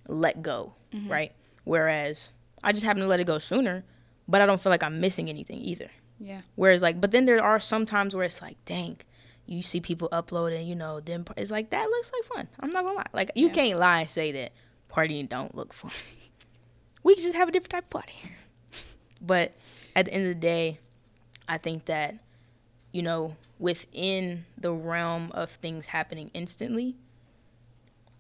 let 0.08 0.42
go, 0.42 0.74
mm-hmm. 0.92 1.12
right? 1.12 1.32
Whereas 1.64 2.32
I 2.64 2.72
just 2.72 2.84
happen 2.84 3.04
to 3.04 3.08
let 3.08 3.20
it 3.20 3.28
go 3.28 3.38
sooner, 3.38 3.84
but 4.28 4.42
I 4.42 4.46
don't 4.46 4.62
feel 4.62 4.70
like 4.72 4.84
I'm 4.84 5.00
missing 5.00 5.30
anything 5.30 5.60
either. 5.60 5.90
Yeah. 6.20 6.42
Whereas 6.56 6.82
like, 6.82 7.00
but 7.02 7.12
then 7.12 7.26
there 7.26 7.44
are 7.44 7.60
some 7.60 7.86
times 7.86 8.16
where 8.16 8.26
it's 8.26 8.42
like, 8.42 8.58
dang, 8.66 8.98
you 9.46 9.62
see 9.62 9.80
people 9.82 10.10
uploading, 10.12 10.66
you 10.68 10.76
know, 10.76 11.00
then 11.00 11.26
it's 11.38 11.52
like 11.52 11.70
that 11.72 11.90
looks 11.90 12.12
like 12.14 12.24
fun. 12.36 12.48
I'm 12.60 12.70
not 12.72 12.84
gonna 12.84 12.98
lie, 12.98 13.06
like 13.14 13.32
you 13.36 13.48
Yeah. 13.48 13.54
can't 13.54 13.80
lie 13.80 14.02
and 14.02 14.10
say 14.10 14.32
that 14.32 14.52
partying 14.92 15.28
don't 15.30 15.54
look 15.56 15.74
fun. 15.74 15.92
we 17.04 17.16
can 17.16 17.24
just 17.24 17.36
have 17.36 17.50
a 17.50 17.52
different 17.52 17.72
type 17.72 17.84
of 17.86 17.90
party. 17.90 18.14
But 19.22 19.54
at 19.96 20.06
the 20.06 20.14
end 20.14 20.24
of 20.28 20.30
the 20.30 20.40
day, 20.40 20.78
I 21.48 21.58
think 21.58 21.86
that, 21.86 22.16
you 22.92 23.02
know, 23.02 23.36
within 23.60 24.46
the 24.58 24.72
realm 24.72 25.32
of 25.32 25.50
things 25.52 25.88
happening 25.88 26.30
instantly, 26.34 26.96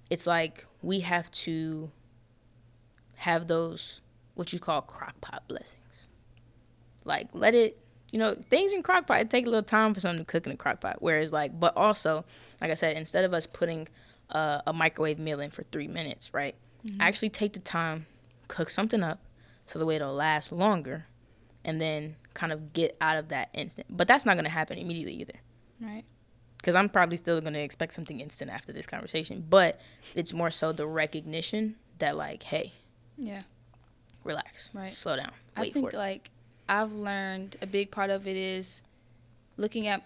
it's 0.10 0.26
like 0.26 0.66
we 0.82 1.02
have 1.02 1.30
to 1.32 1.92
have 3.18 3.48
those 3.48 4.02
what 4.36 4.52
you 4.54 4.60
call 4.60 4.82
crock 4.82 5.20
pot 5.22 5.44
blessings. 5.48 5.82
Like 7.06 7.30
let 7.34 7.56
it 7.56 7.80
you 8.12 8.20
know, 8.20 8.36
things 8.50 8.72
in 8.72 8.82
crock 8.82 9.08
pot 9.08 9.20
it 9.20 9.30
take 9.30 9.46
a 9.46 9.50
little 9.50 9.64
time 9.64 9.94
for 9.94 10.00
something 10.00 10.20
to 10.26 10.32
cook 10.32 10.46
in 10.46 10.52
a 10.54 10.56
crock 10.58 10.80
pot. 10.82 10.98
Whereas 11.00 11.32
like 11.34 11.58
but 11.60 11.76
also, 11.78 12.26
like 12.62 12.72
I 12.72 12.76
said, 12.76 12.98
instead 12.98 13.24
of 13.26 13.34
us 13.34 13.46
putting 13.48 13.88
uh, 14.30 14.62
a 14.66 14.74
microwave 14.74 15.20
meal 15.20 15.40
in 15.40 15.50
for 15.52 15.64
three 15.72 15.88
minutes, 15.88 16.34
right? 16.34 16.56
Actually 17.00 17.30
take 17.30 17.54
the 17.54 17.60
time, 17.60 18.06
cook 18.48 18.70
something 18.70 19.04
up 19.04 19.20
so 19.66 19.80
the 19.80 19.86
way 19.86 19.96
it'll 19.96 20.14
last 20.14 20.52
longer 20.52 21.06
and 21.64 21.82
then 21.82 22.16
kind 22.36 22.52
of 22.54 22.74
get 22.74 22.96
out 23.02 23.18
of 23.18 23.30
that 23.30 23.50
instant. 23.54 23.88
But 23.90 24.08
that's 24.08 24.24
not 24.26 24.36
gonna 24.36 24.50
happen 24.50 24.78
immediately 24.78 25.14
either 25.16 25.34
Right. 25.82 26.04
because 26.58 26.76
I'm 26.76 26.88
probably 26.90 27.18
still 27.18 27.42
going 27.42 27.54
to 27.54 27.60
expect 27.60 27.94
something 27.94 28.20
instant 28.20 28.50
after 28.52 28.72
this 28.72 28.86
conversation. 28.88 29.46
But 29.50 29.80
it's 30.16 30.32
more 30.32 30.50
so 30.52 30.72
the 30.72 30.86
recognition 30.88 31.76
that, 32.00 32.16
like, 32.16 32.44
hey, 32.44 32.74
Yeah. 33.18 33.42
relax, 34.24 34.70
Right. 34.74 34.94
slow 34.94 35.16
down, 35.16 35.32
I 35.56 35.70
think 35.70 35.90
for 35.92 35.96
it. 35.96 35.98
like 35.98 36.30
I've 36.68 36.92
learned 36.92 37.58
a 37.62 37.68
big 37.68 37.92
part 37.92 38.10
of 38.10 38.28
it 38.28 38.36
is 38.36 38.82
looking 39.58 39.88
at 39.88 40.04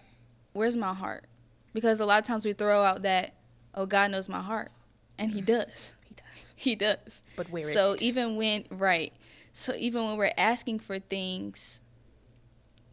where's 0.52 0.76
my 0.76 0.94
heart, 0.94 1.24
because 1.72 2.00
a 2.00 2.06
lot 2.06 2.18
of 2.18 2.24
times 2.24 2.44
we 2.44 2.52
throw 2.52 2.82
out 2.82 3.02
that 3.02 3.34
oh 3.74 3.86
God 3.86 4.10
knows 4.10 4.28
my 4.28 4.40
heart, 4.40 4.70
and 5.18 5.32
He 5.32 5.40
mm-hmm. 5.40 5.46
does. 5.46 5.94
he 6.06 6.14
does. 6.14 6.54
He 6.56 6.74
does. 6.74 7.22
But 7.36 7.50
where 7.50 7.62
is 7.62 7.70
it? 7.70 7.74
so 7.74 7.96
even 8.00 8.36
when 8.36 8.64
right, 8.70 9.12
so 9.52 9.74
even 9.76 10.04
when 10.04 10.16
we're 10.16 10.32
asking 10.36 10.80
for 10.80 10.98
things, 10.98 11.80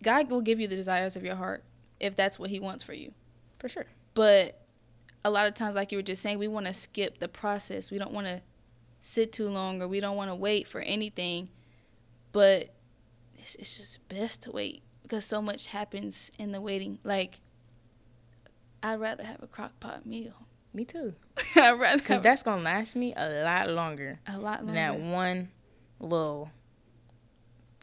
God 0.04 0.30
will 0.30 0.42
give 0.42 0.60
you 0.60 0.68
the 0.68 0.76
desires 0.76 1.16
of 1.16 1.24
your 1.24 1.36
heart 1.36 1.64
if 2.00 2.16
that's 2.16 2.40
what 2.40 2.50
He 2.50 2.60
wants 2.60 2.84
for 2.84 2.94
you. 2.94 3.14
for 3.58 3.70
sure. 3.70 3.86
But 4.14 4.62
a 5.24 5.30
lot 5.30 5.48
of 5.48 5.54
times, 5.54 5.76
like 5.76 5.92
you 5.92 5.98
were 5.98 6.04
just 6.04 6.22
saying, 6.22 6.40
we 6.40 6.48
want 6.48 6.66
to 6.68 6.74
skip 6.74 7.20
the 7.20 7.28
process. 7.28 7.92
We 7.92 7.98
don't 7.98 8.14
want 8.14 8.28
to 8.28 8.42
sit 9.02 9.32
too 9.32 9.50
long 9.50 9.82
or 9.82 9.88
we 9.88 10.00
don't 10.00 10.16
want 10.16 10.30
to 10.30 10.36
wait 10.36 10.68
for 10.68 10.82
anything. 10.82 11.50
But 12.32 12.74
it's, 13.38 13.56
it's 13.56 13.78
just 13.78 14.08
best 14.08 14.44
to 14.44 14.52
wait 14.52 14.84
because 15.04 15.26
so 15.26 15.42
much 15.42 15.68
happens 15.68 16.32
in 16.38 16.52
the 16.52 16.62
waiting. 16.62 17.00
Like, 17.04 17.40
I'd 18.84 19.00
rather 19.00 19.24
have 19.24 19.42
a 19.42 19.48
crock 19.48 19.80
pot 19.80 20.06
meal. 20.06 20.34
Me 20.74 20.86
too. 20.86 21.16
I'd 21.56 21.72
rather 21.80 21.98
Because 21.98 22.22
that's 22.22 22.44
going 22.44 22.60
to 22.60 22.64
last 22.64 22.96
me 22.96 23.14
a 23.16 23.44
lot 23.44 23.70
longer 23.70 24.20
a 24.28 24.38
lot 24.38 24.66
longer 24.66 24.66
than 24.66 24.76
that 24.76 25.00
one 25.00 25.50
little 26.00 26.52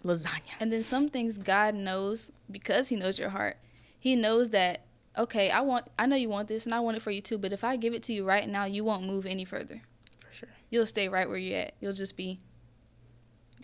lasagna. 0.04 0.52
And 0.60 0.72
then 0.72 0.82
some 0.82 1.08
things 1.08 1.38
God 1.38 1.74
knows 1.74 2.30
because 2.50 2.88
He 2.88 2.96
knows 2.96 3.18
your 3.18 3.30
heart. 3.30 3.56
He 3.98 4.16
knows 4.16 4.50
that 4.50 4.84
okay, 5.16 5.50
I 5.50 5.60
want, 5.60 5.86
I 5.98 6.06
know 6.06 6.16
you 6.16 6.28
want 6.28 6.48
this, 6.48 6.64
and 6.64 6.74
I 6.74 6.80
want 6.80 6.96
it 6.96 7.00
for 7.00 7.10
you 7.10 7.20
too. 7.20 7.38
But 7.38 7.52
if 7.52 7.64
I 7.64 7.76
give 7.76 7.94
it 7.94 8.02
to 8.04 8.12
you 8.12 8.24
right 8.24 8.48
now, 8.48 8.64
you 8.64 8.84
won't 8.84 9.06
move 9.06 9.26
any 9.26 9.44
further. 9.44 9.80
For 10.18 10.32
sure. 10.32 10.48
You'll 10.70 10.86
stay 10.86 11.08
right 11.08 11.28
where 11.28 11.38
you're 11.38 11.60
at. 11.60 11.74
You'll 11.80 11.92
just 11.92 12.16
be 12.16 12.40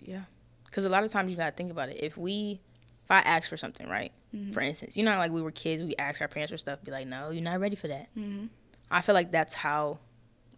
Yeah. 0.01 0.23
Because 0.71 0.85
a 0.85 0.89
lot 0.89 1.03
of 1.03 1.11
times 1.11 1.29
you 1.29 1.37
got 1.37 1.45
to 1.51 1.51
think 1.51 1.69
about 1.69 1.89
it. 1.89 1.97
If 2.01 2.17
we, 2.17 2.59
if 3.03 3.11
I 3.11 3.19
ask 3.19 3.47
for 3.49 3.57
something, 3.57 3.87
right? 3.87 4.11
Mhm. 4.35 4.53
For 4.53 4.61
instance, 4.61 4.95
you 4.97 5.03
know, 5.05 5.17
like 5.17 5.31
we 5.31 5.41
were 5.41 5.51
kids, 5.51 5.83
we 5.83 5.95
asked 5.97 6.21
our 6.21 6.27
parents 6.29 6.51
for 6.51 6.57
stuff, 6.57 6.83
be 6.83 6.91
like, 6.91 7.05
no, 7.07 7.29
you're 7.29 7.43
not 7.43 7.59
ready 7.59 7.75
for 7.75 7.87
that. 7.89 8.07
hmm 8.15 8.45
I 8.89 9.01
feel 9.01 9.13
like 9.15 9.31
that's 9.31 9.55
how, 9.55 9.99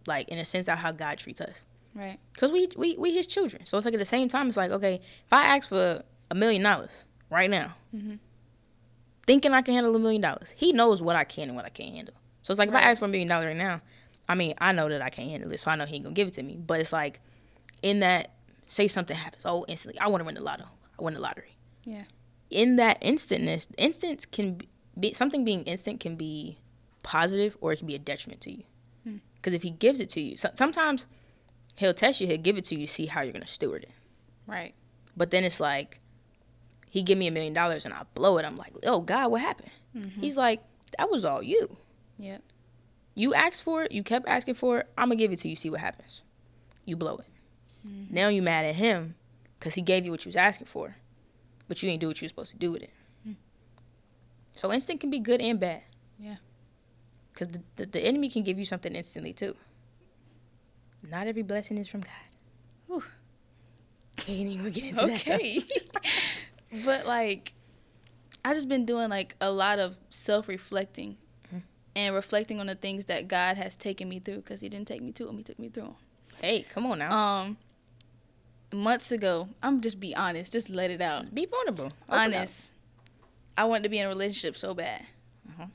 like, 0.06 0.28
in 0.28 0.38
a 0.38 0.44
sense, 0.44 0.66
how 0.68 0.90
God 0.92 1.18
treats 1.18 1.40
us. 1.40 1.66
right. 1.94 2.18
Because 2.32 2.50
we, 2.52 2.68
we, 2.76 2.96
we 2.96 3.12
his 3.14 3.26
children. 3.28 3.64
So 3.66 3.76
it's 3.78 3.84
like 3.84 3.94
at 3.94 3.98
the 4.00 4.04
same 4.04 4.28
time, 4.28 4.48
it's 4.48 4.56
like, 4.56 4.70
okay, 4.72 5.00
if 5.26 5.32
I 5.32 5.44
ask 5.56 5.68
for 5.68 6.02
a 6.30 6.34
million 6.34 6.62
dollars 6.62 7.06
right 7.30 7.50
now, 7.50 7.74
Mhm. 7.94 8.18
thinking 9.26 9.52
I 9.52 9.62
can 9.62 9.74
handle 9.74 9.94
a 9.96 9.98
million 9.98 10.20
dollars, 10.22 10.52
he 10.56 10.72
knows 10.72 11.00
what 11.02 11.16
I 11.16 11.24
can 11.24 11.48
and 11.48 11.56
what 11.56 11.64
I 11.64 11.68
can't 11.70 11.94
handle. 11.94 12.14
So 12.42 12.52
it's 12.52 12.58
like 12.58 12.68
if 12.68 12.74
I 12.74 12.80
ask 12.82 12.98
for 12.98 13.06
a 13.06 13.08
million 13.08 13.28
dollars 13.28 13.46
right 13.46 13.56
now, 13.56 13.80
I 14.28 14.34
mean, 14.34 14.54
I 14.58 14.72
know 14.72 14.88
that 14.88 15.02
I 15.02 15.10
can't 15.10 15.30
handle 15.30 15.50
it, 15.52 15.60
so 15.60 15.70
I 15.70 15.76
know 15.76 15.86
he 15.86 15.96
ain't 15.96 16.04
gonna 16.04 16.14
give 16.14 16.28
it 16.28 16.34
to 16.34 16.42
me. 16.42 16.56
But 16.56 16.80
it's 16.80 16.92
like, 16.92 17.20
in 17.82 18.00
that, 18.00 18.32
say 18.74 18.88
something 18.88 19.16
happens, 19.16 19.44
oh, 19.46 19.64
instantly, 19.68 19.98
I 20.00 20.08
want 20.08 20.20
to 20.20 20.24
win 20.24 20.34
the 20.34 20.42
lotto, 20.42 20.64
I 20.98 21.02
win 21.02 21.14
the 21.14 21.20
lottery. 21.20 21.56
Yeah. 21.84 22.02
In 22.50 22.76
that 22.76 22.98
instantness, 23.00 23.68
instant 23.78 24.30
can 24.32 24.60
be 24.98 25.12
something 25.12 25.44
being 25.44 25.62
instant 25.64 26.00
can 26.00 26.16
be 26.16 26.58
positive 27.02 27.56
or 27.60 27.72
it 27.72 27.78
can 27.78 27.86
be 27.86 27.94
a 27.94 27.98
detriment 27.98 28.40
to 28.42 28.50
you. 28.50 28.64
Hmm. 29.04 29.16
Because 29.36 29.54
if 29.54 29.62
he 29.62 29.70
gives 29.70 30.00
it 30.00 30.08
to 30.10 30.20
you, 30.20 30.36
so, 30.36 30.50
sometimes 30.54 31.06
he'll 31.76 31.94
test 31.94 32.20
you, 32.20 32.26
he'll 32.26 32.36
give 32.36 32.58
it 32.58 32.64
to 32.64 32.74
you, 32.74 32.86
to 32.86 32.92
see 32.92 33.06
how 33.06 33.22
you're 33.22 33.32
gonna 33.32 33.46
steward 33.46 33.84
it. 33.84 33.92
Right. 34.46 34.74
But 35.16 35.30
then 35.30 35.44
it's 35.44 35.60
like, 35.60 36.00
he 36.90 37.02
give 37.02 37.18
me 37.18 37.26
a 37.26 37.30
million 37.30 37.52
dollars 37.52 37.84
and 37.84 37.94
I 37.94 38.02
blow 38.14 38.38
it. 38.38 38.44
I'm 38.44 38.56
like, 38.56 38.72
oh 38.84 39.00
God, 39.00 39.30
what 39.30 39.40
happened? 39.40 39.70
Mm-hmm. 39.96 40.20
He's 40.20 40.36
like, 40.36 40.62
that 40.98 41.10
was 41.10 41.24
all 41.24 41.42
you. 41.42 41.76
Yep. 42.18 42.42
You 43.14 43.34
asked 43.34 43.62
for 43.62 43.82
it. 43.82 43.92
You 43.92 44.02
kept 44.02 44.28
asking 44.28 44.54
for 44.54 44.78
it. 44.78 44.88
I'm 44.98 45.08
gonna 45.08 45.16
give 45.16 45.32
it 45.32 45.38
to 45.40 45.48
you. 45.48 45.56
See 45.56 45.70
what 45.70 45.80
happens. 45.80 46.22
You 46.84 46.96
blow 46.96 47.16
it. 47.16 47.26
Mm-hmm. 47.86 48.14
Now 48.14 48.28
you 48.28 48.42
mad 48.42 48.64
at 48.64 48.74
him 48.76 49.14
because 49.58 49.74
he 49.74 49.82
gave 49.82 50.04
you 50.04 50.10
what 50.10 50.24
you 50.24 50.28
was 50.28 50.36
asking 50.36 50.66
for, 50.66 50.96
but 51.68 51.82
you 51.82 51.90
ain't 51.90 52.00
do 52.00 52.08
what 52.08 52.20
you 52.20 52.24
was 52.24 52.30
supposed 52.30 52.50
to 52.52 52.56
do 52.56 52.72
with 52.72 52.82
it. 52.82 52.92
Mm. 53.26 53.36
So 54.54 54.72
instant 54.72 55.00
can 55.00 55.10
be 55.10 55.18
good 55.18 55.40
and 55.40 55.58
bad. 55.60 55.82
Yeah. 56.18 56.36
Because 57.32 57.48
the, 57.48 57.62
the 57.76 57.86
the 57.86 58.00
enemy 58.00 58.30
can 58.30 58.42
give 58.42 58.58
you 58.58 58.64
something 58.64 58.94
instantly 58.94 59.32
too. 59.32 59.56
Not 61.10 61.26
every 61.26 61.42
blessing 61.42 61.78
is 61.78 61.88
from 61.88 62.00
God. 62.00 62.12
Whew. 62.86 63.02
Can't 64.16 64.48
even 64.48 64.70
get 64.72 64.84
into 64.84 65.06
that. 65.06 65.18
stuff. 65.20 65.34
Okay. 65.34 65.62
but 66.84 67.06
like, 67.06 67.52
I 68.44 68.54
just 68.54 68.68
been 68.68 68.86
doing 68.86 69.10
like 69.10 69.36
a 69.40 69.50
lot 69.50 69.78
of 69.78 69.98
self 70.10 70.48
reflecting. 70.48 71.16
Mhm. 71.52 71.62
And 71.96 72.14
reflecting 72.14 72.60
on 72.60 72.66
the 72.66 72.74
things 72.74 73.04
that 73.06 73.28
God 73.28 73.56
has 73.56 73.76
taken 73.76 74.08
me 74.08 74.20
through, 74.20 74.36
because 74.36 74.60
He 74.62 74.68
didn't 74.68 74.88
take 74.88 75.02
me 75.02 75.12
to 75.12 75.26
them, 75.26 75.36
He 75.36 75.42
took 75.42 75.58
me 75.58 75.68
through 75.68 75.84
'em. 75.84 75.94
Hey, 76.40 76.62
come 76.62 76.86
on 76.86 76.98
now. 77.00 77.10
Um, 77.16 77.56
months 78.74 79.10
ago, 79.12 79.48
I'm 79.62 79.80
just 79.80 80.00
be 80.00 80.14
honest, 80.14 80.52
just 80.52 80.68
let 80.70 80.90
it 80.90 81.00
out. 81.00 81.34
be 81.34 81.46
vulnerable. 81.46 81.86
Open 81.86 81.92
up. 82.08 82.18
honest, 82.36 82.72
I 83.56 83.64
wanted 83.64 83.84
to 83.84 83.88
be 83.88 83.98
in 83.98 84.06
a 84.06 84.08
relationship 84.08 84.56
so 84.56 84.74
bad. 84.74 85.02
Uh-huh. 85.48 85.66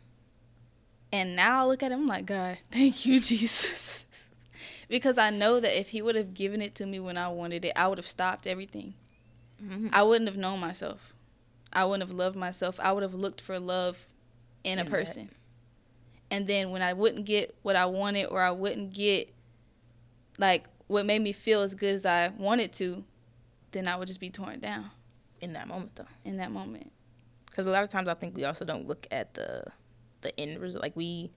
And 1.12 1.36
now 1.36 1.64
I 1.64 1.68
look 1.68 1.82
at 1.84 1.92
him 1.92 2.02
I'm 2.02 2.06
like, 2.06 2.26
God, 2.26 2.58
thank 2.72 3.06
you, 3.06 3.20
Jesus. 3.20 4.06
because 4.90 5.18
I 5.18 5.30
know 5.30 5.60
that 5.60 5.78
if 5.80 5.90
he 5.90 6.02
would 6.02 6.16
have 6.16 6.34
given 6.34 6.62
it 6.62 6.76
to 6.76 6.86
me 6.86 7.00
when 7.00 7.18
I 7.18 7.30
wanted 7.30 7.66
it, 7.66 7.74
I 7.76 7.88
would 7.88 7.98
have 7.98 8.08
stopped 8.08 8.46
everything. 8.48 8.94
Mhm. 9.64 9.90
I 9.94 10.04
wouldn't 10.04 10.28
have 10.30 10.38
known 10.38 10.60
myself. 10.60 11.14
I 11.74 11.86
wouldn't 11.86 12.08
have 12.08 12.16
loved 12.18 12.36
myself. 12.36 12.80
I 12.80 12.92
would 12.92 13.04
have 13.04 13.14
looked 13.14 13.42
for 13.42 13.60
love 13.60 14.06
in 14.64 14.78
a 14.78 14.82
In 14.82 14.86
that. 14.88 14.92
person. 14.92 15.30
And 16.32 16.48
then 16.48 16.72
when 16.72 16.82
I 16.82 16.94
wouldn't 16.94 17.26
get 17.26 17.56
what 17.64 17.76
I 17.76 17.86
wanted 17.86 18.26
or 18.26 18.42
I 18.42 18.52
wouldn't 18.52 18.94
get 18.94 19.34
like 20.38 20.66
what 20.90 21.06
made 21.06 21.22
me 21.22 21.32
feel 21.32 21.62
as 21.62 21.74
good 21.76 21.96
as 21.96 22.06
I 22.06 22.30
wanted 22.30 22.74
to, 22.74 23.06
then 23.72 23.88
I 23.88 23.96
would 23.96 24.08
just 24.08 24.20
be 24.20 24.30
torn 24.30 24.60
down 24.60 24.92
in 25.40 25.54
that 25.54 25.68
moment 25.68 25.96
though. 25.96 26.08
in 26.26 26.38
that 26.38 26.52
moment. 26.52 26.92
because 27.46 27.66
a 27.66 27.72
lot 27.72 27.84
of 27.84 27.90
times 27.90 28.08
I 28.10 28.16
think 28.16 28.36
we 28.36 28.44
also 28.44 28.66
don't 28.66 28.88
look 28.88 29.08
at 29.12 29.36
the 29.36 29.66
the 30.22 30.38
end 30.38 30.60
result. 30.60 30.84
Like 30.84 30.96
we 30.98 31.32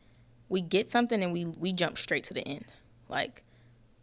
we 0.49 0.61
get 0.61 0.91
something 0.91 1.23
and 1.23 1.33
we 1.33 1.45
we 1.45 1.73
jump 1.73 1.99
straight 1.99 2.25
to 2.25 2.35
the 2.35 2.47
end. 2.49 2.65
Like 3.09 3.45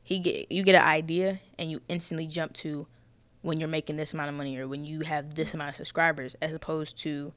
he 0.04 0.20
get 0.20 0.52
you 0.52 0.64
get 0.64 0.76
an 0.76 0.88
idea 0.88 1.40
and 1.58 1.70
you 1.72 1.82
instantly 1.90 2.28
jump 2.28 2.54
to 2.54 2.88
when 3.42 3.60
you're 3.60 3.70
making 3.70 3.98
this 3.98 4.14
amount 4.14 4.30
of 4.30 4.36
money 4.36 4.58
or 4.58 4.68
when 4.68 4.86
you 4.86 5.02
have 5.02 5.36
this 5.36 5.54
amount 5.54 5.70
of 5.72 5.76
subscribers, 5.76 6.36
as 6.42 6.54
opposed 6.54 6.98
to 7.00 7.34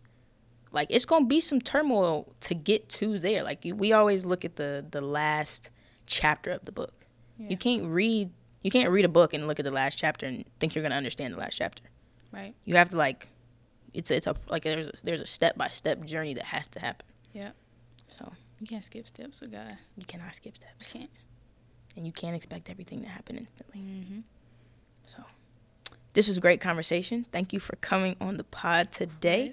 like 0.71 0.89
it's 0.91 1.05
gonna 1.07 1.27
be 1.27 1.41
some 1.41 1.61
turmoil 1.61 2.35
to 2.41 2.55
get 2.55 2.89
to 2.91 3.19
there. 3.19 3.43
Like 3.43 3.65
you, 3.65 3.75
we 3.75 3.93
always 3.93 4.27
look 4.27 4.45
at 4.45 4.57
the 4.57 4.85
the 4.89 5.01
last 5.01 5.71
chapter 6.07 6.51
of 6.51 6.65
the 6.67 6.73
book. 6.73 7.07
Yeah. 7.39 7.49
You 7.51 7.57
can't 7.57 7.87
read 7.87 8.31
you 8.63 8.71
can't 8.71 8.91
read 8.91 9.05
a 9.05 9.09
book 9.09 9.35
and 9.35 9.49
look 9.49 9.59
at 9.59 9.65
the 9.65 9.71
last 9.73 9.99
chapter 9.99 10.27
and 10.27 10.45
think 10.61 10.75
you're 10.75 10.83
gonna 10.83 10.95
understand 10.95 11.35
the 11.35 11.39
last 11.39 11.57
chapter 11.57 11.83
Right. 12.33 12.55
you 12.65 12.77
have 12.77 12.91
to 12.91 12.97
like 12.97 13.29
it's 13.95 14.11
it's 14.11 14.27
a 14.27 14.35
like 14.49 14.63
there's 14.63 14.87
a, 14.87 14.93
there's 15.03 15.21
a 15.21 15.27
step 15.27 15.57
by 15.59 15.69
step 15.69 16.05
journey 16.05 16.35
that 16.35 16.45
has 16.47 16.69
to 16.69 16.81
happen. 16.81 17.07
Yep. 17.35 17.55
So 18.19 18.33
You 18.61 18.67
can't 18.67 18.85
skip 18.85 19.07
steps 19.09 19.41
with 19.41 19.53
God. 19.53 19.77
you 19.97 20.05
cannot 20.05 20.35
skip 20.35 20.57
steps, 20.57 20.93
You 20.95 21.01
can't. 21.01 21.11
and 21.97 22.07
you 22.07 22.13
can't 22.13 22.35
expect 22.37 22.71
everything 22.71 23.03
to 23.03 23.09
happen 23.09 23.37
instantly. 23.37 23.81
Mm-hmm. 23.81 24.21
So 25.07 25.25
this 26.15 26.29
was 26.29 26.39
a 26.39 26.41
great 26.41 26.61
conversation. 26.61 27.27
Thank 27.33 27.53
you 27.53 27.59
for 27.61 27.77
coming 27.77 28.17
on 28.21 28.37
the 28.37 28.45
pod 28.45 28.93
today. 28.93 29.53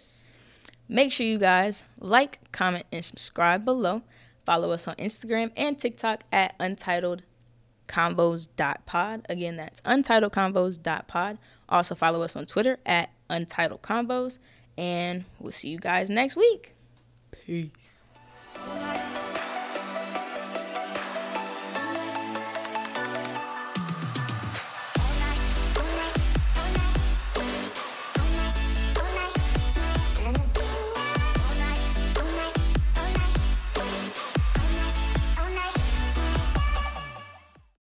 Make 0.87 1.11
sure 1.11 1.25
you 1.25 1.37
guys 1.37 1.83
like, 1.99 2.39
comment, 2.51 2.85
and 2.91 3.03
subscribe 3.05 3.63
below. 3.65 4.01
Follow 4.45 4.71
us 4.71 4.87
on 4.87 4.95
Instagram 4.95 5.51
and 5.55 5.77
TikTok 5.77 6.23
at 6.31 6.55
untitled 6.59 7.23
convos.pod. 7.89 9.25
Again, 9.27 9.57
that's 9.57 9.81
untitled 9.83 10.31
convos.pod. 10.31 11.37
Also 11.67 11.95
follow 11.95 12.21
us 12.21 12.35
on 12.35 12.45
Twitter 12.45 12.79
at 12.85 13.09
untitled 13.29 13.81
convos. 13.81 14.37
And 14.77 15.25
we'll 15.39 15.51
see 15.51 15.69
you 15.69 15.79
guys 15.79 16.09
next 16.09 16.37
week. 16.37 16.73
Peace. 17.31 17.99